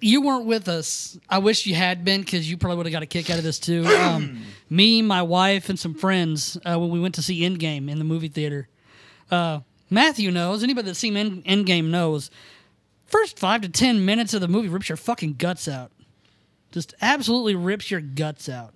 [0.00, 1.18] you weren't with us.
[1.28, 3.44] I wish you had been because you probably would have got a kick out of
[3.44, 3.84] this too.
[4.00, 7.98] Um, me, my wife, and some friends uh, when we went to see Endgame in
[7.98, 8.68] the movie theater.
[9.30, 9.60] Uh,
[9.90, 10.62] Matthew knows.
[10.62, 12.30] Anybody that's seen End- Endgame knows.
[13.10, 15.90] First five to ten minutes of the movie rips your fucking guts out.
[16.70, 18.72] Just absolutely rips your guts out.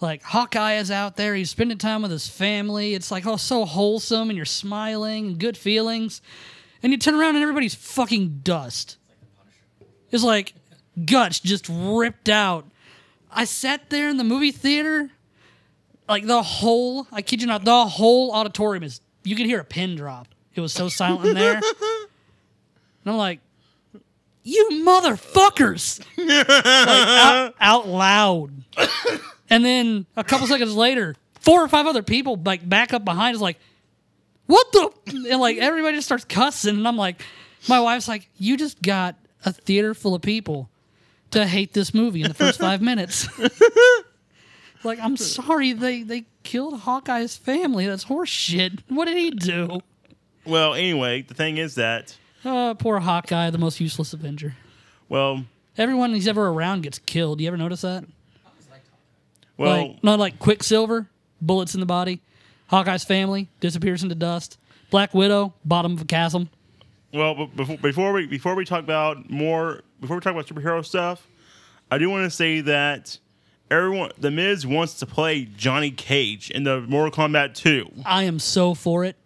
[0.00, 2.94] Like Hawkeye is out there, he's spending time with his family.
[2.94, 6.22] It's like oh so wholesome and you're smiling and good feelings.
[6.82, 8.96] And you turn around and everybody's fucking dust.
[10.10, 10.54] It's like
[11.04, 12.66] guts just ripped out.
[13.30, 15.10] I sat there in the movie theater,
[16.08, 19.64] like the whole, I kid you not, the whole auditorium is, you could hear a
[19.64, 20.28] pin drop.
[20.54, 21.60] It was so silent in there.
[23.04, 23.40] And I'm like,
[24.44, 26.04] you motherfuckers!
[26.16, 28.50] like, out, out loud.
[29.50, 33.36] And then a couple seconds later, four or five other people like back up behind
[33.36, 33.58] us, like,
[34.46, 34.90] what the?
[35.30, 37.22] And like everybody just starts cussing, and I'm like,
[37.68, 40.68] my wife's like, you just got a theater full of people
[41.30, 43.28] to hate this movie in the first five minutes.
[44.84, 47.86] like, I'm sorry they they killed Hawkeye's family.
[47.86, 48.72] That's horse shit.
[48.88, 49.80] What did he do?
[50.44, 54.54] Well, anyway, the thing is that Uh, poor Hawkeye, the most useless Avenger.
[55.08, 55.44] well,
[55.78, 57.40] Everyone he's ever around gets killed.
[57.40, 58.04] You ever notice that?
[59.56, 61.08] well, like not like Quicksilver,
[61.40, 62.20] bullets in the body.
[62.68, 64.58] Hawkeye's family disappears into dust.
[64.90, 66.50] Black Widow, bottom of a chasm.
[67.14, 71.26] Well, before, before we before we talk about more before we talk about superhero stuff,
[71.90, 73.18] I do want to say that
[73.70, 78.38] everyone the Miz wants to play Johnny Cage in the Mortal Kombat 2, I am
[78.38, 79.16] so for it.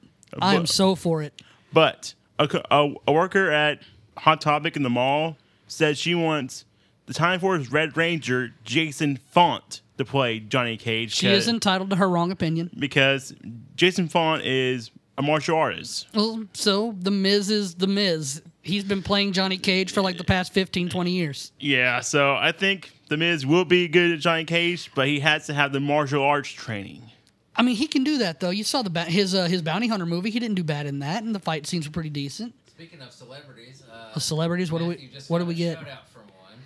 [0.40, 1.42] I am so for it.
[1.72, 3.80] but a, a, a worker at
[4.18, 6.64] Hot Topic in the mall said she wants
[7.06, 11.14] the Time Force Red Ranger Jason Faunt to play Johnny Cage.
[11.14, 12.70] She is entitled to her wrong opinion.
[12.78, 13.34] because
[13.76, 16.06] Jason Faunt is a martial artist.
[16.14, 18.42] Well, so the Miz is the Miz.
[18.62, 21.52] He's been playing Johnny Cage for like the past 15, 20 years.
[21.60, 25.46] Yeah, so I think the Miz will be good at Johnny Cage, but he has
[25.46, 27.10] to have the martial arts training.
[27.56, 28.50] I mean, he can do that though.
[28.50, 30.30] You saw the ba- his uh, his bounty hunter movie.
[30.30, 32.54] He didn't do bad in that, and the fight scenes were pretty decent.
[32.68, 35.78] Speaking of celebrities, uh, Uh, celebrities, what do we what do we get?
[35.78, 36.58] Shout out from one.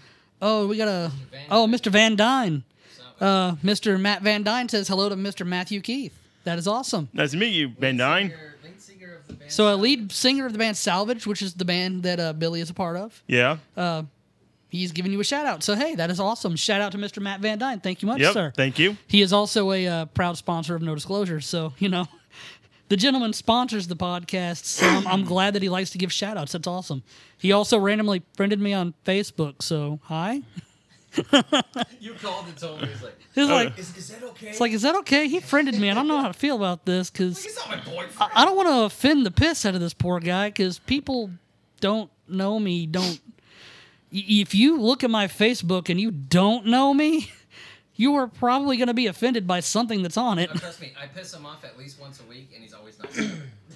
[0.43, 1.91] Oh, we got a Van oh, Mr.
[1.93, 2.65] Van Dyne.
[3.21, 4.01] Uh, Mr.
[4.01, 5.47] Matt Van Dyne says hello to Mr.
[5.47, 6.15] Matthew Keith.
[6.45, 7.09] That is awesome.
[7.13, 8.31] Nice to meet you, Van Dine.
[8.31, 11.43] singer- lead singer of the band So, a lead singer of the band Salvage, which
[11.43, 13.59] is the band that uh, Billy is a part of, Yeah.
[14.71, 15.63] He's giving you a shout out.
[15.63, 16.57] So, hey, that is awesome.
[16.57, 17.21] Shout out to Mr.
[17.21, 17.81] Matt Van Dyne.
[17.81, 18.33] Thank you much, Yep.
[18.33, 18.53] sir.
[18.57, 18.97] Thank you.
[19.07, 21.41] He is also a uh, proud sponsor of No Disclosure.
[21.41, 22.07] So, you know,
[22.89, 24.65] the gentleman sponsors the podcast.
[24.65, 26.53] So I'm, I'm glad that he likes to give shout outs.
[26.53, 27.03] That's awesome.
[27.39, 29.63] He also randomly friended me on Facebook.
[29.63, 30.43] So, hi.
[32.01, 34.49] you called and told me he's like, It's like, is, is that okay?
[34.49, 35.27] it's like, is that okay?
[35.29, 35.91] He friended me.
[35.91, 38.33] I don't know how to feel about this because he's not my boyfriend.
[38.35, 41.31] I don't want to offend the piss out of this poor guy because people
[41.81, 42.87] don't know me.
[42.87, 43.21] Don't.
[44.13, 47.31] Y- If you look at my Facebook and you don't know me,
[47.97, 50.51] you are probably going to be offended by something that's on it.
[50.53, 52.99] No, trust me, I piss him off at least once a week, and he's always
[52.99, 53.19] nice.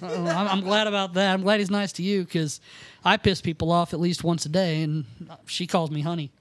[0.01, 1.33] Uh, I'm, I'm glad about that.
[1.33, 2.59] I'm glad he's nice to you because
[3.03, 5.05] I piss people off at least once a day, and
[5.45, 6.31] she calls me honey.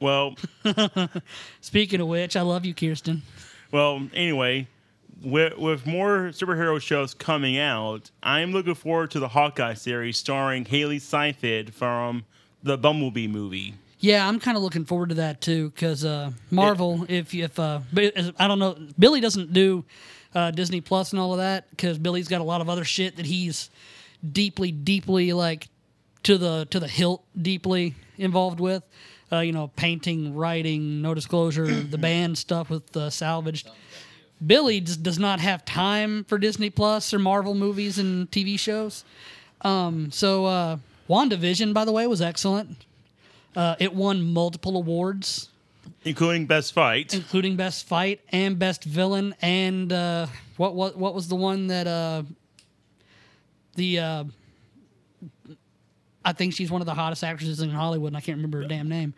[0.00, 0.34] Well,
[1.60, 3.22] Speaking of which, I love you, Kirsten.
[3.70, 4.02] well.
[4.12, 4.66] Anyway,
[5.22, 10.64] with, with more superhero shows coming out, I'm looking forward to the Hawkeye series starring
[10.64, 12.24] Hailee Steinfeld from
[12.62, 13.74] the Bumblebee movie.
[14.00, 17.80] Yeah, I'm kind of looking forward to that too because uh, Marvel, if if uh,
[18.38, 19.84] I don't know, Billy doesn't do
[20.34, 23.16] uh, Disney Plus and all of that because Billy's got a lot of other shit
[23.16, 23.70] that he's
[24.30, 25.68] deeply, deeply like
[26.24, 28.82] to the to the hilt, deeply involved with.
[29.30, 33.70] Uh, you know, painting, writing, no disclosure, the band stuff with uh, Salvaged.
[34.44, 39.04] Billy just does not have time for Disney Plus or Marvel movies and TV shows.
[39.62, 40.76] Um, so uh,
[41.12, 42.76] WandaVision, by the way, was excellent.
[43.54, 45.50] Uh, it won multiple awards,
[46.04, 47.12] including Best Fight.
[47.12, 51.86] including Best Fight and Best Villain, and uh, what what what was the one that
[51.86, 52.22] uh,
[53.74, 54.24] the uh,
[56.24, 58.68] I think she's one of the hottest actresses in Hollywood, and I can't remember her
[58.68, 59.12] damn name.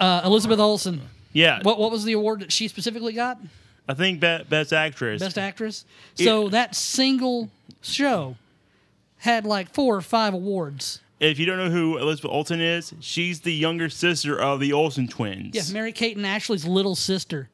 [0.00, 1.00] Uh, Elizabeth Olsen.
[1.32, 3.38] Yeah, What what was the award that she specifically got?
[3.88, 5.20] I think be- Best Actress.
[5.20, 5.84] Best Actress.
[6.16, 7.50] So that single
[7.82, 8.36] show
[9.18, 11.00] had like four or five awards.
[11.20, 15.06] If you don't know who Elizabeth Olsen is, she's the younger sister of the Olsen
[15.06, 15.54] twins.
[15.54, 17.48] Yeah, Mary Kate and Ashley's little sister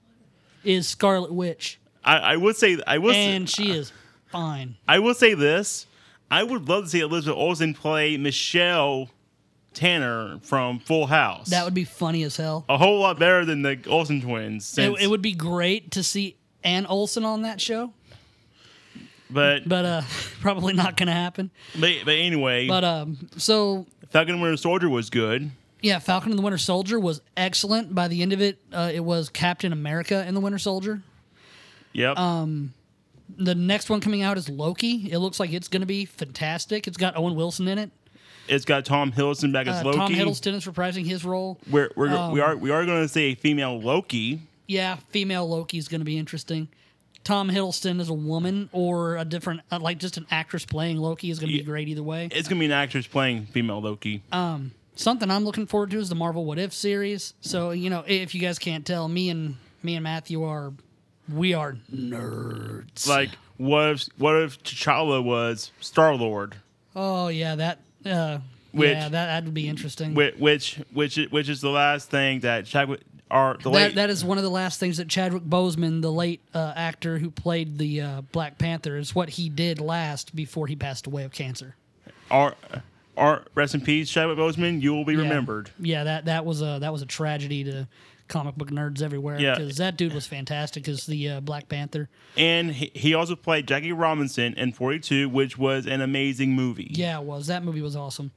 [0.64, 3.92] is Scarlet Witch, I, I would say I would and she is
[4.26, 4.76] fine.
[4.86, 5.86] I will say this.
[6.30, 9.10] I would love to see Elizabeth Olsen play Michelle
[9.74, 11.48] Tanner from Full House.
[11.50, 12.64] That would be funny as hell.
[12.68, 14.76] a whole lot better than the Olsen twins.
[14.78, 17.92] It, it would be great to see Ann Olsen on that show,
[19.30, 20.02] but, but but uh,
[20.40, 21.50] probably not going to happen.
[21.78, 25.50] but anyway, But um, so Falcon and Winter Soldier was good.
[25.82, 27.94] yeah, Falcon and the Winter Soldier was excellent.
[27.94, 31.02] By the end of it, uh, it was Captain America and the Winter Soldier.
[31.92, 32.18] Yep.
[32.18, 32.72] Um,
[33.38, 35.10] The next one coming out is Loki.
[35.10, 36.86] It looks like it's going to be fantastic.
[36.86, 37.90] It's got Owen Wilson in it.
[38.48, 39.98] it's got Tom Hiddleston back as Uh, Loki.
[39.98, 41.58] Tom Hiddleston is reprising his role.
[41.70, 44.42] We're, we're, we Um, are we are going to see a female Loki.
[44.68, 46.68] yeah, female Loki is going to be interesting.
[47.26, 51.28] Tom Hiddleston as a woman or a different, uh, like just an actress playing Loki
[51.28, 52.28] is going to be great either way.
[52.30, 54.22] It's gonna be an actress playing female Loki.
[54.30, 57.34] Um, Something I'm looking forward to is the Marvel What If series.
[57.40, 60.72] So you know, if you guys can't tell, me and me and Matthew are,
[61.28, 63.08] we are nerds.
[63.08, 66.54] like, what if what if T'Challa was Star Lord?
[66.94, 67.80] oh yeah, that.
[68.04, 68.38] Uh,
[68.70, 70.14] Which- yeah, that that would be interesting.
[70.14, 73.00] Which which which which is the last thing that Chadwick
[73.36, 76.12] or the that, late that is one of the last things that Chadwick Boseman, the
[76.12, 80.66] late uh, actor who played the uh, Black Panther, is what he did last before
[80.66, 81.76] he passed away of cancer.
[82.30, 82.54] our
[83.16, 84.80] our rest in peace Chadwick Boseman.
[84.82, 85.20] You will be Yeah.
[85.22, 85.70] remembered.
[85.78, 87.88] Yeah, that that was a that was a tragedy to
[88.28, 89.38] comic book nerds everywhere.
[89.40, 89.54] Yeah.
[89.56, 92.08] because that dude was fantastic as the uh, Black Panther.
[92.36, 96.90] And he, he also played Jackie Robinson in 42, which was an amazing movie.
[96.92, 98.32] Yeah, it was that movie was awesome.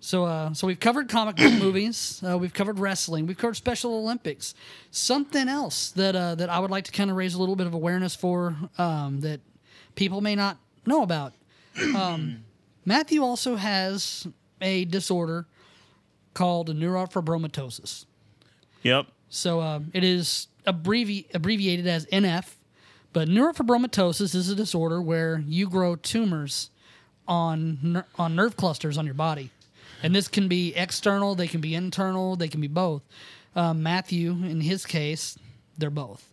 [0.00, 2.22] So, uh, so we've covered comic book movies.
[2.26, 3.26] Uh, we've covered wrestling.
[3.26, 4.54] We've covered Special Olympics.
[4.90, 7.66] Something else that uh, that I would like to kind of raise a little bit
[7.66, 9.40] of awareness for um, that
[9.94, 10.56] people may not
[10.86, 11.34] know about.
[11.94, 12.44] Um,
[12.84, 14.26] Matthew also has
[14.60, 15.46] a disorder
[16.34, 18.06] called neurofibromatosis.
[18.82, 19.06] Yep.
[19.28, 22.54] So uh, it is abbrevi- abbreviated as NF,
[23.12, 26.70] but neurofibromatosis is a disorder where you grow tumors
[27.28, 29.50] on ner- on nerve clusters on your body,
[30.02, 33.02] and this can be external, they can be internal, they can be both.
[33.56, 35.38] Uh, Matthew, in his case,
[35.76, 36.32] they're both,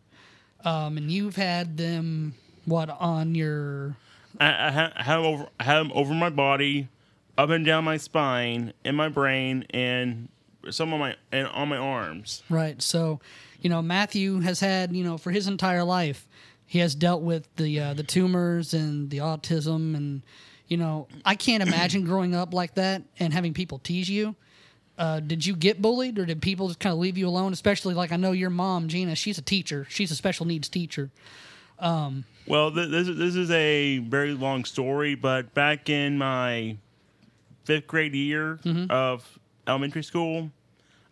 [0.63, 3.95] um, and you've had them what on your
[4.39, 6.87] I, I, ha- I over have 'em over my body,
[7.37, 10.29] up and down my spine, in my brain, and
[10.69, 12.43] some on my and on my arms.
[12.49, 12.81] Right.
[12.81, 13.19] So,
[13.61, 16.27] you know, Matthew has had, you know, for his entire life,
[16.65, 20.21] he has dealt with the uh, the tumors and the autism, and
[20.67, 24.35] you know, I can't imagine growing up like that and having people tease you.
[24.97, 27.51] Uh, did you get bullied, or did people just kind of leave you alone?
[27.51, 29.15] Especially like I know your mom, Gina.
[29.15, 29.85] She's a teacher.
[29.89, 31.09] She's a special needs teacher.
[32.47, 36.77] Well, th- this is this is a very long story, but back in my
[37.65, 40.49] fifth grade year of elementary school,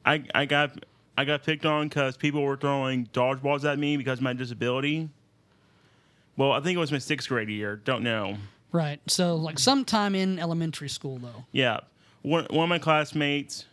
[0.05, 0.85] I I got
[1.17, 5.09] I got picked on because people were throwing dodgeballs at me because of my disability.
[6.37, 7.75] Well, I think it was my sixth grade year.
[7.75, 8.37] Don't know.
[8.73, 8.99] Right.
[9.07, 11.45] So like sometime in elementary school though.
[11.53, 11.79] Yeah,
[12.23, 13.65] one one of my classmates.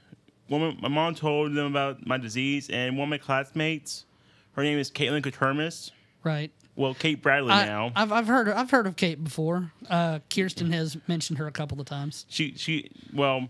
[0.47, 4.05] One my mom told them about my disease, and one of my classmates,
[4.53, 5.91] her name is Caitlin Katermis.
[6.23, 6.53] Right.
[6.77, 7.93] Well, Kate Bradley I, now.
[7.97, 9.73] I've I've heard I've heard of Kate before.
[9.89, 12.27] Uh, Kirsten has mentioned her a couple of times.
[12.29, 13.49] she she well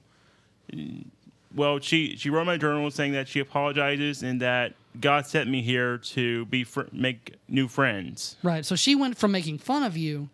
[1.55, 5.63] well she she wrote my journal saying that she apologizes and that God sent me
[5.63, 8.37] here to be fr- make new friends.
[8.43, 8.65] Right.
[8.65, 10.29] So she went from making fun of you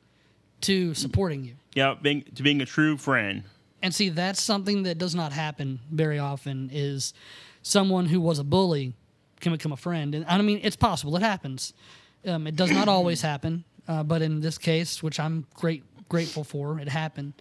[0.62, 1.54] to supporting you.
[1.74, 3.44] Yeah, being to being a true friend.
[3.82, 7.12] And see, that's something that does not happen very often is
[7.62, 8.94] someone who was a bully
[9.40, 10.14] can become a friend.
[10.14, 11.14] And I mean, it's possible.
[11.16, 11.74] It happens.
[12.26, 13.64] Um, it does not always happen.
[13.86, 17.34] Uh, but in this case, which I'm great grateful for, it happened.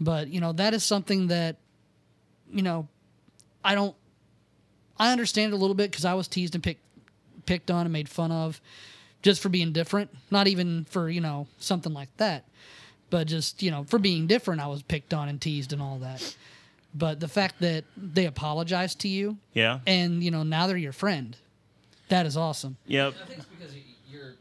[0.00, 1.56] But, you know, that is something that,
[2.50, 2.88] you know,
[3.62, 3.94] I don't,
[4.98, 6.82] I understand it a little bit because I was teased and picked,
[7.44, 8.60] picked on and made fun of
[9.22, 10.10] just for being different.
[10.30, 12.44] Not even for, you know, something like that
[13.10, 15.98] but just you know for being different i was picked on and teased and all
[15.98, 16.36] that
[16.94, 19.80] but the fact that they apologized to you Yeah.
[19.84, 21.36] and you know now they're your friend
[22.08, 23.14] that is awesome Yep.
[23.20, 24.34] I think it's because you- you're.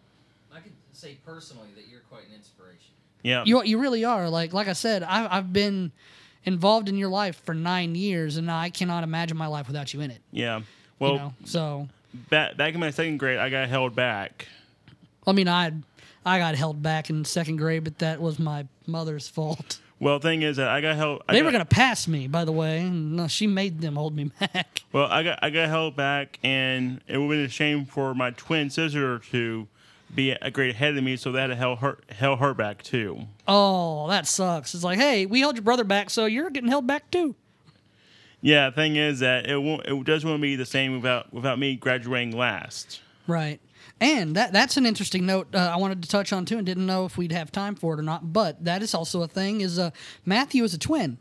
[0.54, 2.92] I could say personally that you're quite an inspiration.
[3.24, 3.44] Yeah.
[3.44, 5.92] you you really are like like i said I've, I've been
[6.46, 10.02] involved in your life for nine years and i cannot imagine my life without you
[10.02, 10.62] in it yeah.
[11.00, 11.88] Well, you know so
[12.30, 14.48] back back in my second grade, I got held back.
[15.30, 15.72] I mean i
[16.26, 20.44] i got held back in second grade but that was my mother's fault Well, thing
[20.44, 21.24] is that I got held.
[21.28, 23.82] I they got, were going to pass me by the way no, uh, she made
[23.82, 27.44] them hold me back Well, I got I got held back, and it would be
[27.44, 29.68] a shame for my twin sister to
[30.16, 33.28] be a grade ahead of me, so that held her held her back too.
[33.48, 34.74] Oh, that sucks.
[34.74, 37.36] It's like, hey, we held your brother back, so you're getting held back too.
[38.42, 39.86] Yeah, thing is that it won't.
[39.86, 43.02] It does want to be the same without without me graduating last.
[43.28, 43.60] Right.
[44.02, 46.86] And that that's an interesting note uh, I wanted to touch on too, and didn't
[46.86, 48.32] know if we'd have time for it or not.
[48.32, 49.62] But that is also a thing.
[49.62, 49.92] Is uh,
[50.26, 51.18] Matthew is a twin,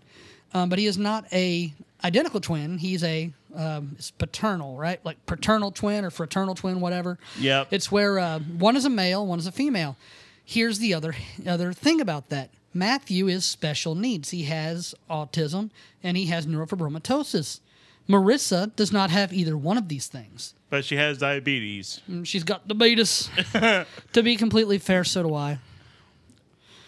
[0.54, 1.72] um, but he is not a
[2.04, 2.78] identical twin.
[2.78, 5.04] He's a um, it's paternal, right?
[5.04, 7.18] Like paternal twin or fraternal twin, whatever.
[7.38, 7.64] Yeah.
[7.70, 9.96] It's where uh, one is a male, one is a female.
[10.44, 11.14] Here's the other
[11.46, 12.50] other thing about that.
[12.72, 14.30] Matthew is special needs.
[14.30, 15.70] He has autism
[16.02, 17.60] and he has neurofibromatosis.
[18.08, 20.54] Marissa does not have either one of these things.
[20.70, 22.00] But she has diabetes.
[22.24, 23.30] She's got diabetes.
[23.52, 25.58] to be completely fair, so do I.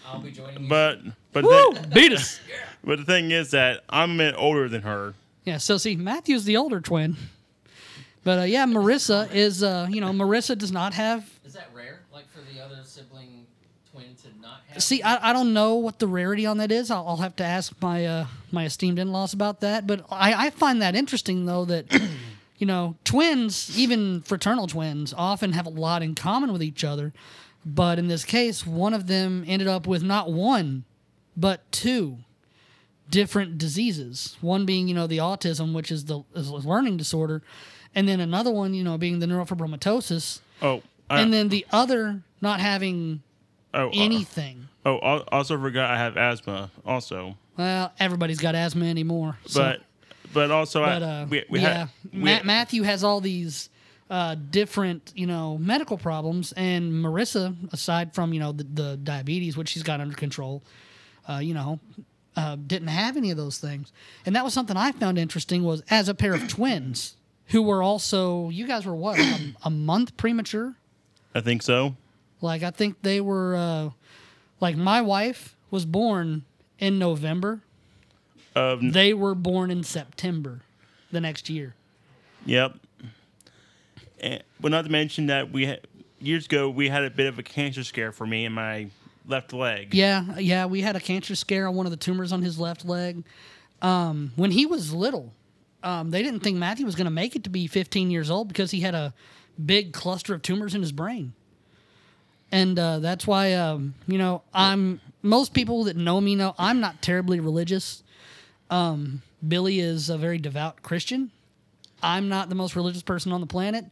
[0.06, 0.68] I'll be joining you.
[0.68, 1.00] But
[1.32, 1.74] but Woo!
[1.74, 2.40] the, Beatus.
[2.84, 5.14] but the thing is that I'm a bit older than her.
[5.44, 7.16] Yeah, so see, Matthew's the older twin.
[8.24, 11.30] But uh, yeah, Marissa is uh, you know Marissa does not have.
[11.44, 12.00] Is that rare?
[12.12, 13.39] Like for the other sibling
[13.92, 14.82] twin to not have?
[14.82, 16.90] See, I, I don't know what the rarity on that is.
[16.90, 19.86] I'll, I'll have to ask my uh, my esteemed in laws about that.
[19.86, 21.86] But I, I find that interesting though that
[22.58, 27.12] you know twins, even fraternal twins, often have a lot in common with each other.
[27.64, 30.84] But in this case, one of them ended up with not one,
[31.36, 32.18] but two
[33.10, 34.36] different diseases.
[34.40, 37.42] One being, you know, the autism, which is the is a learning disorder,
[37.94, 42.22] and then another one, you know, being the neurofibromatosis, Oh, I, and then the other
[42.40, 43.22] not having
[43.74, 44.68] oh, uh, anything.
[44.86, 46.70] oh, al- also forgot I have asthma.
[46.84, 49.36] Also, Well, everybody's got asthma anymore.
[49.46, 49.82] so- but
[50.32, 53.68] but also but I, uh, we, we yeah, had we, Ma- Matthew has all these
[54.08, 59.56] uh, different, you know, medical problems, and Marissa, aside from you know the, the diabetes,
[59.56, 60.62] which she's got under control,
[61.28, 61.78] uh, you know,
[62.36, 63.92] uh, didn't have any of those things,
[64.26, 65.62] and that was something I found interesting.
[65.64, 67.16] Was as a pair of twins
[67.46, 70.76] who were also, you guys were what a, a month premature.
[71.34, 71.96] I think so.
[72.40, 73.90] Like I think they were, uh,
[74.60, 76.44] like my wife was born
[76.78, 77.60] in November.
[78.56, 80.62] Um, They were born in September,
[81.12, 81.74] the next year.
[82.46, 82.76] Yep.
[84.20, 85.86] And, well, not to mention that we had,
[86.20, 88.88] years ago we had a bit of a cancer scare for me in my
[89.26, 89.94] left leg.
[89.94, 92.84] Yeah, yeah, we had a cancer scare on one of the tumors on his left
[92.84, 93.24] leg.
[93.82, 95.32] Um, when he was little,
[95.82, 98.48] um, they didn't think Matthew was going to make it to be 15 years old
[98.48, 99.14] because he had a
[99.64, 101.32] big cluster of tumors in his brain.
[102.52, 106.80] And uh, that's why, um, you know, I'm most people that know me know I'm
[106.80, 108.02] not terribly religious.
[108.70, 111.30] Um, Billy is a very devout Christian.
[112.02, 113.84] I'm not the most religious person on the planet,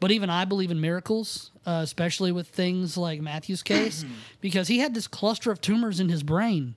[0.00, 4.04] but even I believe in miracles, uh, especially with things like Matthew's case,
[4.40, 6.74] because he had this cluster of tumors in his brain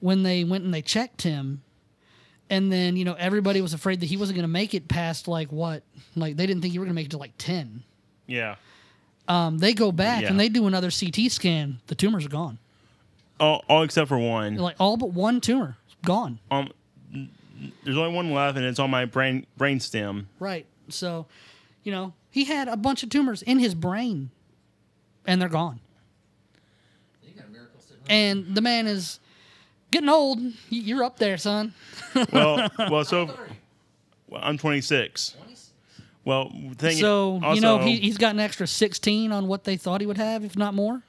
[0.00, 1.62] when they went and they checked him.
[2.48, 5.28] And then, you know, everybody was afraid that he wasn't going to make it past
[5.28, 5.84] like what?
[6.16, 7.84] Like they didn't think you were going to make it to like 10.
[8.26, 8.56] Yeah.
[9.30, 10.28] Um, they go back Yeah.
[10.30, 11.78] and they do another CT scan.
[11.86, 12.58] The tumors are gone.
[13.38, 14.56] All, all except for one.
[14.56, 16.38] Like all but one tumor gone.
[16.50, 16.70] Um,
[17.84, 20.28] there's only one left, and it's on my brain brain stem.
[20.38, 20.66] Right.
[20.88, 21.26] So,
[21.84, 24.30] you know, he had a bunch of tumors in his brain
[25.26, 25.78] and they're gone.
[27.22, 29.20] You got a miracle sitting right And the man is
[29.90, 30.40] getting old.
[30.40, 31.72] Y- You're up there, son.
[32.32, 33.36] Well, well, so there.
[34.28, 35.36] well, I'm 26.
[36.24, 36.24] 26.
[36.24, 39.76] Well, thing So, also, you know, he, he's got an extra 16 on what they
[39.76, 41.02] thought he would have, if not more.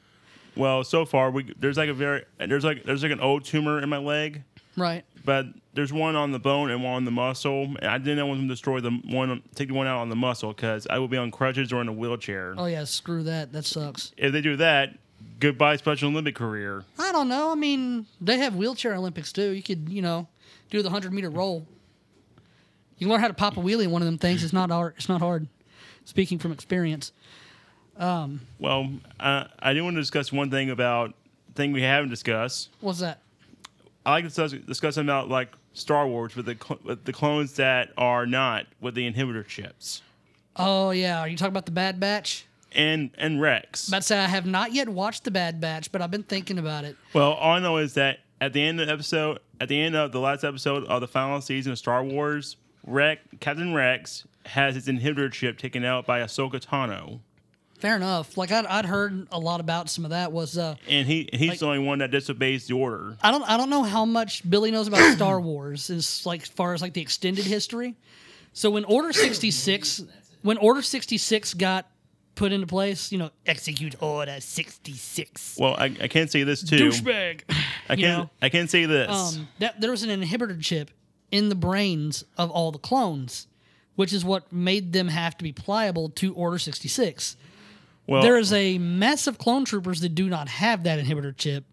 [0.56, 3.82] well, so far we there's like a very there's like there's like an old tumor
[3.82, 4.44] in my leg,
[4.78, 5.04] Right.
[5.24, 7.64] but there's one on the bone and one on the muscle.
[7.64, 10.16] And I didn't want them to destroy the one, take the one out on the
[10.18, 12.54] muscle because I will be on crutches or in a wheelchair.
[12.58, 13.54] Oh, yeah, screw that.
[13.54, 14.12] That sucks.
[14.18, 14.98] If they do that,
[15.40, 16.84] goodbye Special Olympic career.
[17.00, 17.52] I don't know.
[17.52, 19.52] I mean, they have wheelchair Olympics too.
[19.52, 20.28] You could, you know,
[20.70, 21.66] do the 100 meter roll.
[23.02, 24.44] You can learn how to pop a wheelie in one of them things.
[24.44, 24.94] It's not hard.
[24.96, 25.48] It's not hard.
[26.06, 27.12] Speaking from experience.
[27.98, 31.16] Well, uh, I do want to discuss one thing about
[31.56, 32.70] thing we haven't discussed.
[32.80, 33.24] What's that?
[34.06, 37.54] I like to discuss, discuss about like Star Wars with the cl- with the clones
[37.56, 40.04] that are not with the inhibitor chips
[40.56, 41.22] Oh, yeah.
[41.22, 42.46] Are you talking about the Bad Batch?
[42.74, 43.88] and and Rex.
[43.88, 46.60] About to say I have not yet watched the Bad Batch, but I've been thinking
[46.60, 46.98] about it.
[47.14, 49.96] Well, all I know is that at the end of the episode, at the end
[49.96, 54.76] of the last episode of the final season of Star Wars, Rex, Captain Rex has
[54.76, 57.20] his inhibitor chip taken out by Ahsoka Tano,
[57.80, 58.38] Fair enough.
[58.38, 60.32] Like I'd, I'd heard a lot about some of that.
[60.32, 63.18] Was uh, and he he's Like- the only one that disobeys the order.
[63.24, 66.48] I don't I don't know how much Billy knows about Star Wars as like as
[66.50, 67.96] far as like the extended history.
[68.54, 70.04] So when Order sixty six
[70.44, 71.88] when Order sixty six got
[72.36, 75.58] put into place, you know, execute Order sixty six.
[75.60, 76.90] Well, I, I can't say this too.
[76.90, 77.42] Douchebag.
[77.90, 78.30] I can't know?
[78.44, 79.10] I can't say this.
[79.38, 80.92] um, that there was an inhibitor chip
[81.32, 83.48] in the brains of all the clones,
[83.96, 87.38] which is what made them have to be pliable to Order 66.
[88.08, 91.64] well, there is a mess of clone troopers that do not have that inhibitor chip,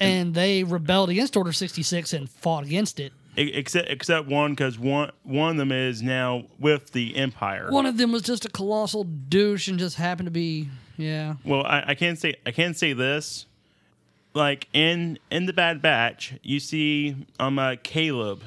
[0.00, 3.12] and they rebelled against Order 66 and fought against it.
[3.36, 7.70] except except one because one one of them is now with the Empire.
[7.70, 11.34] One of them was just a colossal douche and just happened to be, yeah.
[11.44, 13.46] Well, I, I can't say I can't say this.
[14.34, 18.42] Like in in the Bad Batch, you see um uh, Caleb.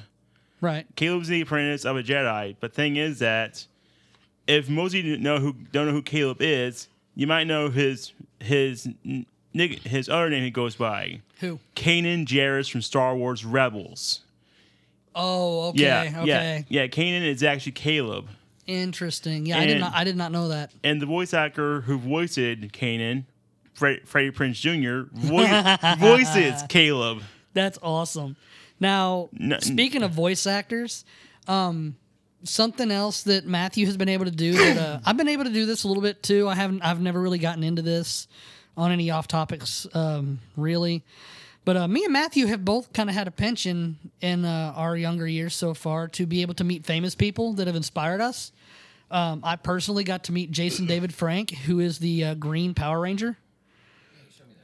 [0.62, 0.86] Right.
[0.96, 2.56] Caleb's the apprentice of a Jedi.
[2.60, 3.66] But thing is that
[4.48, 7.70] if most of you don't know who don't know who Caleb is, you might know
[7.70, 8.88] his his
[9.54, 11.60] his other name he goes by, Who?
[11.76, 14.22] Kanan Jarrus from Star Wars Rebels.
[15.16, 15.82] Oh, okay.
[15.82, 16.66] yeah, okay.
[16.70, 16.88] yeah, yeah.
[16.88, 18.28] Kanan is actually Caleb,
[18.68, 19.46] Interesting.
[19.48, 20.72] Yeah, I did not I did not know that.
[20.84, 23.24] and the voice actor who voiced Kanan,
[23.74, 25.10] Fre- Freddie Prinze Jr.
[25.14, 27.24] Vo- voices Caleb.
[27.54, 28.36] That's awesome.
[28.80, 31.06] Now, No- speaking of voice actors,
[31.48, 31.96] um,
[32.44, 35.50] something else that Matthew has been able to do that uh, I've been able to
[35.50, 36.48] do this a little bit too.
[36.48, 36.82] I haven't.
[36.82, 38.28] I've never really gotten into this
[38.78, 41.04] on any off topics, um, really.
[41.66, 44.96] But uh, me and Matthew have both kind of had a pension in uh, our
[44.96, 48.52] younger years so far to be able to meet famous people that have inspired us.
[49.12, 53.02] Um, I personally got to meet Jason David Frank, who is the uh, Green Power
[53.02, 53.38] Ranger.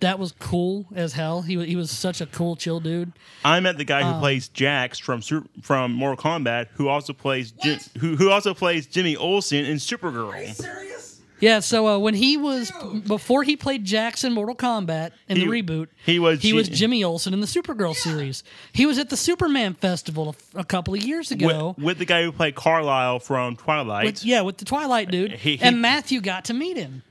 [0.02, 1.42] That was cool as hell.
[1.42, 3.14] He, wa- he was such a cool, chill dude.
[3.44, 7.14] I met the guy Um, who plays Jax from Sur- from Mortal Kombat, who also
[7.14, 10.34] plays Jim, who who also plays Jimmy Olsen in Supergirl.
[10.34, 11.22] Are you serious?
[11.42, 12.72] Yeah, so uh, when he was
[13.08, 17.04] before he played Jackson Mortal Kombat in He- the reboot, he was he was Jimmy
[17.04, 18.44] Olsen in the Supergirl series.
[18.74, 21.74] He was at the Superman festival a couple of years ago.
[21.78, 24.06] With, with the guy who played Carlisle from Twilight.
[24.06, 27.04] with- yeah, with the Twilight dude, He- he- and Matthew got to meet him.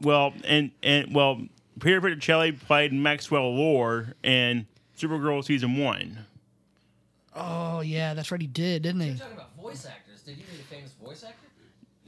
[0.00, 1.40] Well, and and well,
[1.80, 4.66] Peter Petrocelli played Maxwell Lord in
[4.98, 6.18] Supergirl season one.
[7.34, 9.08] Oh yeah, that's right, he did, didn't he?
[9.08, 10.22] You're talking about voice actors.
[10.22, 11.34] Did you meet a famous voice actor?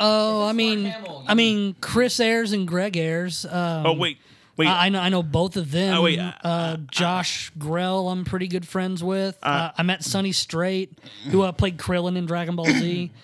[0.03, 3.45] Oh, I mean, Hamill, I you- mean, Chris Ayres and Greg Ayres.
[3.45, 4.19] Um, Oh wait,
[4.57, 4.67] wait.
[4.67, 5.95] I, I know, I know both of them.
[5.99, 9.39] Oh, wait, uh, uh, Josh Grelle, I'm pretty good friends with.
[9.43, 10.99] Uh, I met Sonny Strait,
[11.31, 13.11] who uh, played Krillin in Dragon Ball Z.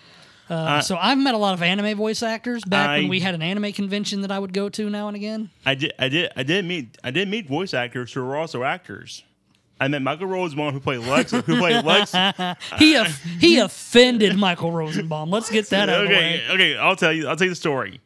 [0.48, 3.34] Uh, so I've met a lot of anime voice actors back I- when we had
[3.34, 5.50] an anime convention that I would go to now and again.
[5.64, 8.62] I did, I did, I did meet, I did meet voice actors who were also
[8.62, 9.24] actors.
[9.78, 12.14] I met Michael Rosenbaum, who played Lex, who played Lex.
[12.78, 13.02] He
[13.40, 15.28] he offended Michael Rosenbaum.
[15.30, 16.54] Let's get that out of the okay, way.
[16.54, 18.00] okay, I'll tell you, I'll tell you the story.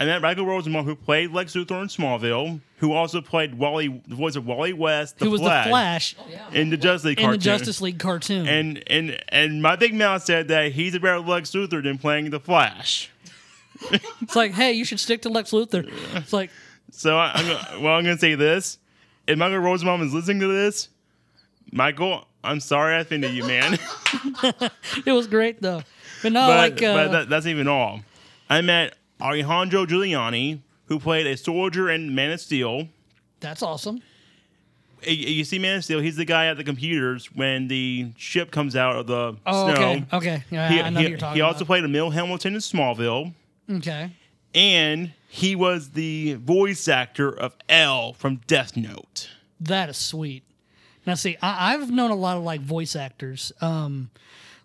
[0.00, 4.16] I met Michael Rosenbaum, who played Lex Luthor in Smallville, who also played Wally, the
[4.16, 6.60] voice of Wally West, the Who was Flash, the Flash Oh yeah.
[6.60, 7.40] in the Justice League in the cartoon.
[7.40, 8.48] Justice League cartoon?
[8.48, 12.30] And and and my big mouth said that he's a better Lex Luthor than playing
[12.30, 13.10] the Flash.
[14.20, 15.88] it's like, hey, you should stick to Lex Luthor.
[16.14, 16.50] It's like,
[16.90, 18.78] So I, I'm gonna, well, I'm gonna say this:
[19.28, 20.88] if Michael Rosenbaum is listening to this,
[21.70, 23.74] Michael, I'm sorry I offended you, man.
[25.06, 25.82] it was great though.
[26.22, 28.00] But no, but like, uh, but that, that's even all.
[28.50, 28.94] I met
[29.24, 32.88] Alejandro Juliani, who played a soldier in Man of Steel.
[33.40, 34.00] that's awesome.
[35.06, 38.74] You see, Man of Steel, he's the guy at the computers when the ship comes
[38.74, 39.74] out of the Oh, snow.
[39.74, 41.66] okay, okay, yeah, He, I know he- you're talking he also about.
[41.66, 43.34] played Emil Hamilton in Smallville,
[43.70, 44.10] Okay.
[44.54, 49.28] and he was the voice actor of L from Death Note.
[49.60, 50.42] That is sweet.
[51.06, 53.52] Now, see, I, I've known a lot of like voice actors.
[53.60, 54.10] Um,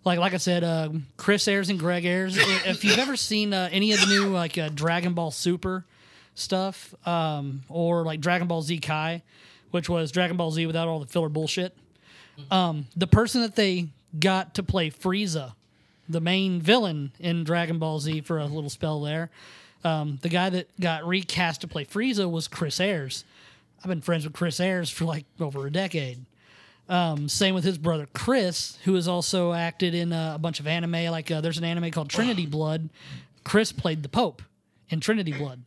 [0.04, 2.36] like like I said, uh, Chris Ayres and Greg Ayres.
[2.66, 5.84] If you've ever seen uh, any of the new like uh, Dragon Ball Super
[6.34, 9.22] stuff, um, or like Dragon Ball Z Kai,
[9.70, 11.76] which was Dragon Ball Z without all the filler bullshit,
[12.50, 13.88] um, the person that they
[14.18, 15.54] got to play Frieza,
[16.08, 19.30] the main villain in Dragon Ball Z for a little spell there,
[19.84, 23.24] um, the guy that got recast to play Frieza was Chris Ayres.
[23.82, 26.24] I've been friends with Chris Ayres for like over a decade.
[26.90, 30.66] Um, same with his brother Chris, who has also acted in uh, a bunch of
[30.66, 31.04] anime.
[31.10, 32.90] Like uh, there's an anime called Trinity Blood.
[33.44, 34.42] Chris played the Pope
[34.88, 35.62] in Trinity Blood.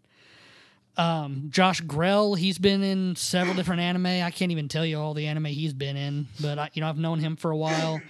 [0.97, 4.05] Um, Josh Grelle, he's been in several different anime.
[4.05, 6.89] I can't even tell you all the anime he's been in, but I, you know
[6.89, 8.01] I've known him for a while.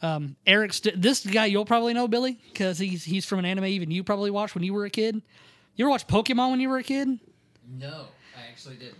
[0.00, 3.66] Um, Eric, St- this guy you'll probably know Billy because he's he's from an anime
[3.66, 5.22] even you probably watched when you were a kid.
[5.76, 7.20] You ever watch Pokemon when you were a kid?
[7.78, 8.06] No,
[8.36, 8.96] I actually didn't.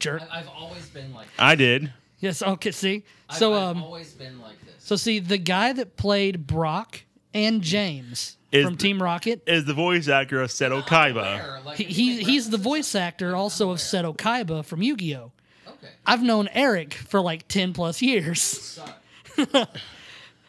[0.00, 0.22] Jerk.
[0.30, 1.28] I, I've always been like.
[1.38, 1.92] I did.
[2.20, 2.42] Yes.
[2.42, 2.70] Okay.
[2.72, 3.04] See.
[3.28, 3.82] I've, So I've um.
[3.82, 4.74] always been like this.
[4.78, 7.02] So see, the guy that played Brock
[7.34, 11.12] and James Is from the- Team Rocket, Is the voice actor of Seto Kaiba.
[11.34, 14.64] aware, like, he, if you he make he's the voice actor also of Seto Kaiba
[14.64, 15.32] from Yu-Gi-Oh.
[15.68, 15.88] Okay.
[16.06, 18.40] I've known Eric for like ten plus years.
[18.40, 18.98] Suck.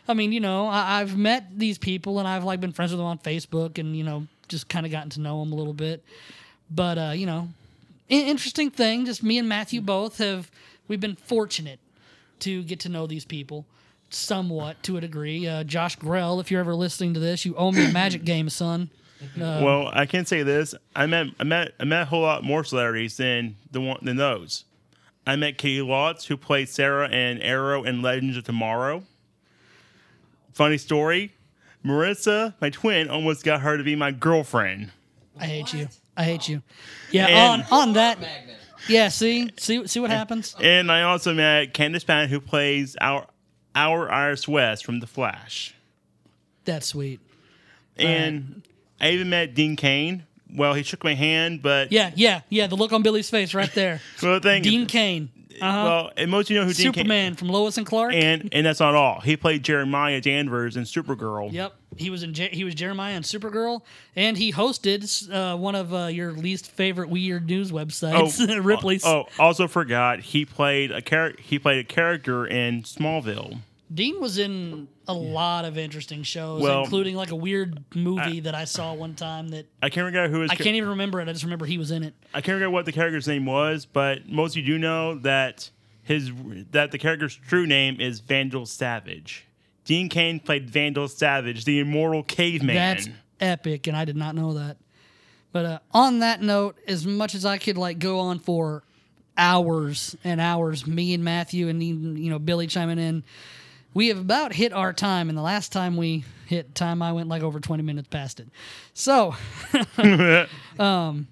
[0.10, 3.00] I mean, you know, I, I've met these people and I've like been friends with
[3.00, 5.74] them on Facebook and you know just kind of gotten to know them a little
[5.74, 6.04] bit.
[6.72, 7.50] But uh, you know,
[8.08, 9.06] in- interesting thing.
[9.06, 10.50] Just me and Matthew both have
[10.88, 11.80] we've been fortunate
[12.40, 13.66] to get to know these people
[14.10, 15.48] somewhat to a degree.
[15.48, 18.50] Uh, Josh Grelle, if you're ever listening to this, you owe me a Magic game,
[18.50, 18.90] son.
[19.36, 22.44] Uh, Well, I can say this: I met, I met, I met a whole lot
[22.44, 24.66] more celebrities than the one than those.
[25.26, 29.04] I met Caity Lotz, who played Sara in Arrow and Legends of Tomorrow.
[30.54, 31.34] Funny story:
[31.86, 34.92] Marissa, my twin, almost got her to be my girlfriend.
[35.40, 35.88] I hate you.
[36.16, 36.62] I hate you.
[37.12, 38.20] Yeah, And- on on that.
[38.20, 38.58] Magnet.
[38.88, 40.56] Yeah, see, see, see what happens.
[40.62, 43.28] And I also met Candice Patton, who plays our
[43.76, 45.76] our Iris West from The Flash.
[46.66, 47.20] That's sweet.
[47.96, 48.64] And
[49.00, 50.26] I even met Dean Cain.
[50.54, 52.68] Well, he shook my hand, but Yeah, yeah, yeah.
[52.68, 54.02] The look on Billy's face right there.
[54.24, 55.30] well, the Dean Cain,
[55.62, 55.84] uh-huh.
[55.84, 56.94] well, and most of you know who Dean Cain.
[56.94, 58.14] Superman from Lois and Clark.
[58.14, 59.20] And and that's not all.
[59.20, 61.52] He played Jeremiah Danvers in Supergirl.
[61.52, 62.34] Yep, he was in.
[62.34, 63.82] Je- he was Jeremiah in Supergirl,
[64.16, 69.06] and he hosted uh, one of uh, your least favorite weird news websites, Ripley's.
[69.06, 73.60] Oh, also forgot he played a char- he played a character in Smallville.
[73.94, 78.54] Dean was in a lot of interesting shows, Well, including like a weird movie that
[78.54, 81.30] I saw one time that I can't remember who his I can't even remember it.
[81.30, 82.14] I just remember he was in it.
[82.34, 85.70] I can't remember what the character's name was, but most of you do know that
[86.04, 86.32] his
[86.72, 89.47] that the character's true name is Vandal Savage.
[89.88, 92.76] Dean Cain played Vandal Savage, the immortal caveman.
[92.76, 93.10] That's
[93.40, 94.76] epic, and I did not know that.
[95.54, 98.84] But uh, on that note, as much as I could like go on for
[99.38, 103.24] hours and hours, me and Matthew and you know Billy chiming in,
[103.94, 105.30] we have about hit our time.
[105.30, 108.50] And the last time we hit time, I went like over twenty minutes past it.
[108.94, 109.36] So,
[110.80, 111.30] um,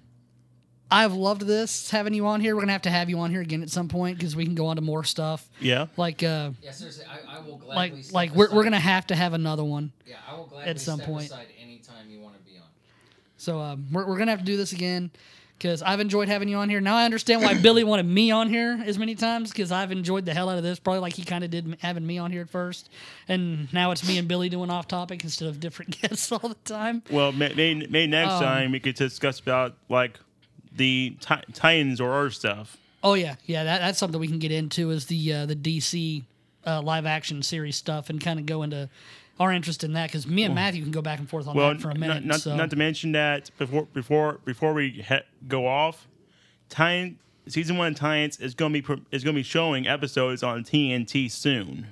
[0.90, 2.54] I've loved this having you on here.
[2.54, 4.54] We're gonna have to have you on here again at some point because we can
[4.54, 5.48] go on to more stuff.
[5.60, 5.86] yeah.
[5.96, 8.02] Like, uh, Yeah, seriously, I, I will gladly.
[8.02, 9.92] like, like we're we're gonna have to have another one.
[10.06, 11.26] Yeah, I will gladly at some step point.
[11.26, 12.64] aside anytime you want to be on.
[13.36, 15.10] So um, we're, we're gonna have to do this again
[15.58, 16.80] because I've enjoyed having you on here.
[16.80, 20.24] Now I understand why Billy wanted me on here as many times because I've enjoyed
[20.26, 20.78] the hell out of this.
[20.78, 22.90] Probably like he kind of did having me on here at first,
[23.26, 26.54] and now it's me and Billy doing off topic instead of different guests all the
[26.64, 27.02] time.
[27.10, 30.20] Well, may, may, maybe next Um, time we could discuss about like
[30.76, 31.16] the
[31.52, 32.76] Titans or our stuff.
[33.02, 36.22] Oh yeah, yeah, that, that's something we can get into is the uh, the DC
[36.66, 38.88] uh, live action series stuff and kind of go into
[39.38, 41.68] our interest in that because me and Matthew can go back and forth on Well,
[41.68, 42.24] that for a minute.
[42.24, 42.56] not, not, so.
[42.56, 46.08] not to mention that before before before we he- go off,
[46.68, 50.42] Titan season one of Titans is going to be is going to be showing episodes
[50.42, 51.88] on TNT soon.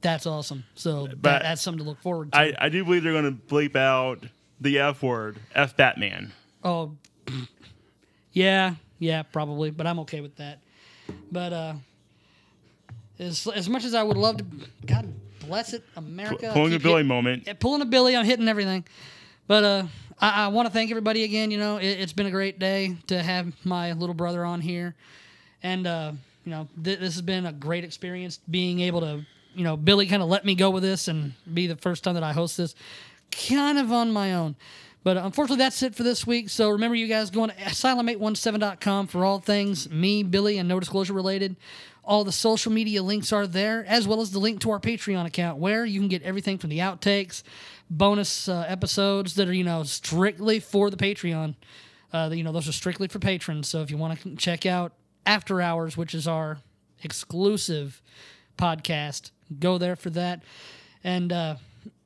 [0.00, 0.64] that's awesome.
[0.74, 2.38] So that, that's something to look forward to.
[2.38, 4.24] I, I do believe they're going to bleep out
[4.60, 6.32] the F word, F Batman.
[6.64, 6.92] Oh,
[8.32, 10.58] yeah, yeah, probably, but I'm okay with that.
[11.32, 11.74] But uh,
[13.18, 14.44] as as much as I would love to,
[14.86, 16.50] God bless it, America.
[16.50, 17.44] I Pulling a Billy hit- moment.
[17.46, 18.84] yeah, pulling a Billy, I'm hitting everything.
[19.46, 19.86] But uh,
[20.20, 21.50] I, I want to thank everybody again.
[21.50, 24.94] You know, it, it's been a great day to have my little brother on here,
[25.62, 26.12] and uh,
[26.44, 29.24] you know, th- this has been a great experience being able to,
[29.54, 32.14] you know, Billy kind of let me go with this and be the first time
[32.14, 32.74] that I host this,
[33.32, 34.54] kind of on my own.
[35.02, 36.50] But unfortunately, that's it for this week.
[36.50, 41.14] So remember, you guys going to asylum817.com for all things me, Billy, and no disclosure
[41.14, 41.56] related.
[42.04, 45.26] All the social media links are there, as well as the link to our Patreon
[45.26, 47.42] account, where you can get everything from the outtakes,
[47.88, 51.54] bonus uh, episodes that are you know strictly for the Patreon.
[52.12, 53.68] Uh, you know those are strictly for patrons.
[53.68, 54.92] So if you want to check out
[55.24, 56.58] After Hours, which is our
[57.02, 58.02] exclusive
[58.58, 60.42] podcast, go there for that.
[61.04, 61.56] And uh,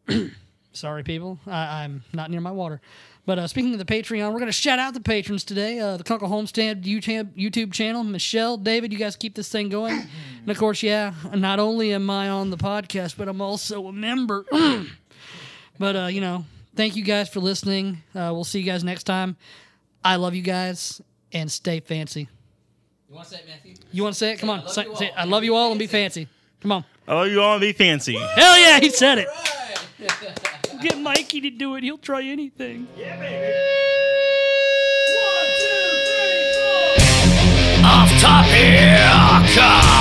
[0.75, 2.81] sorry, people, I, I'm not near my water.
[3.27, 5.79] But uh, speaking of the Patreon, we're going to shout out the patrons today.
[5.81, 10.07] Uh, the Kunkel Homestead YouTube, YouTube channel, Michelle, David, you guys keep this thing going.
[10.43, 13.93] and of course, yeah, not only am I on the podcast, but I'm also a
[13.93, 14.45] member.
[15.79, 16.45] but, uh, you know,
[16.77, 18.03] thank you guys for listening.
[18.15, 19.37] Uh, we'll see you guys next time.
[20.05, 21.01] I love you guys
[21.33, 22.29] and stay fancy.
[23.09, 23.75] You want to say it, Matthew?
[23.91, 24.39] You want to say it?
[24.39, 24.61] Come I on.
[24.65, 26.29] love Say, say I love you all and be fancy.
[26.61, 26.85] Come on.
[27.09, 28.17] I love you all and be fancy.
[28.17, 29.29] Hell yeah, he said it.
[30.85, 31.83] Get Mikey to do it.
[31.83, 32.87] He'll try anything.
[32.95, 33.19] Yeah,
[37.83, 39.01] Off top here,
[39.55, 39.95] come.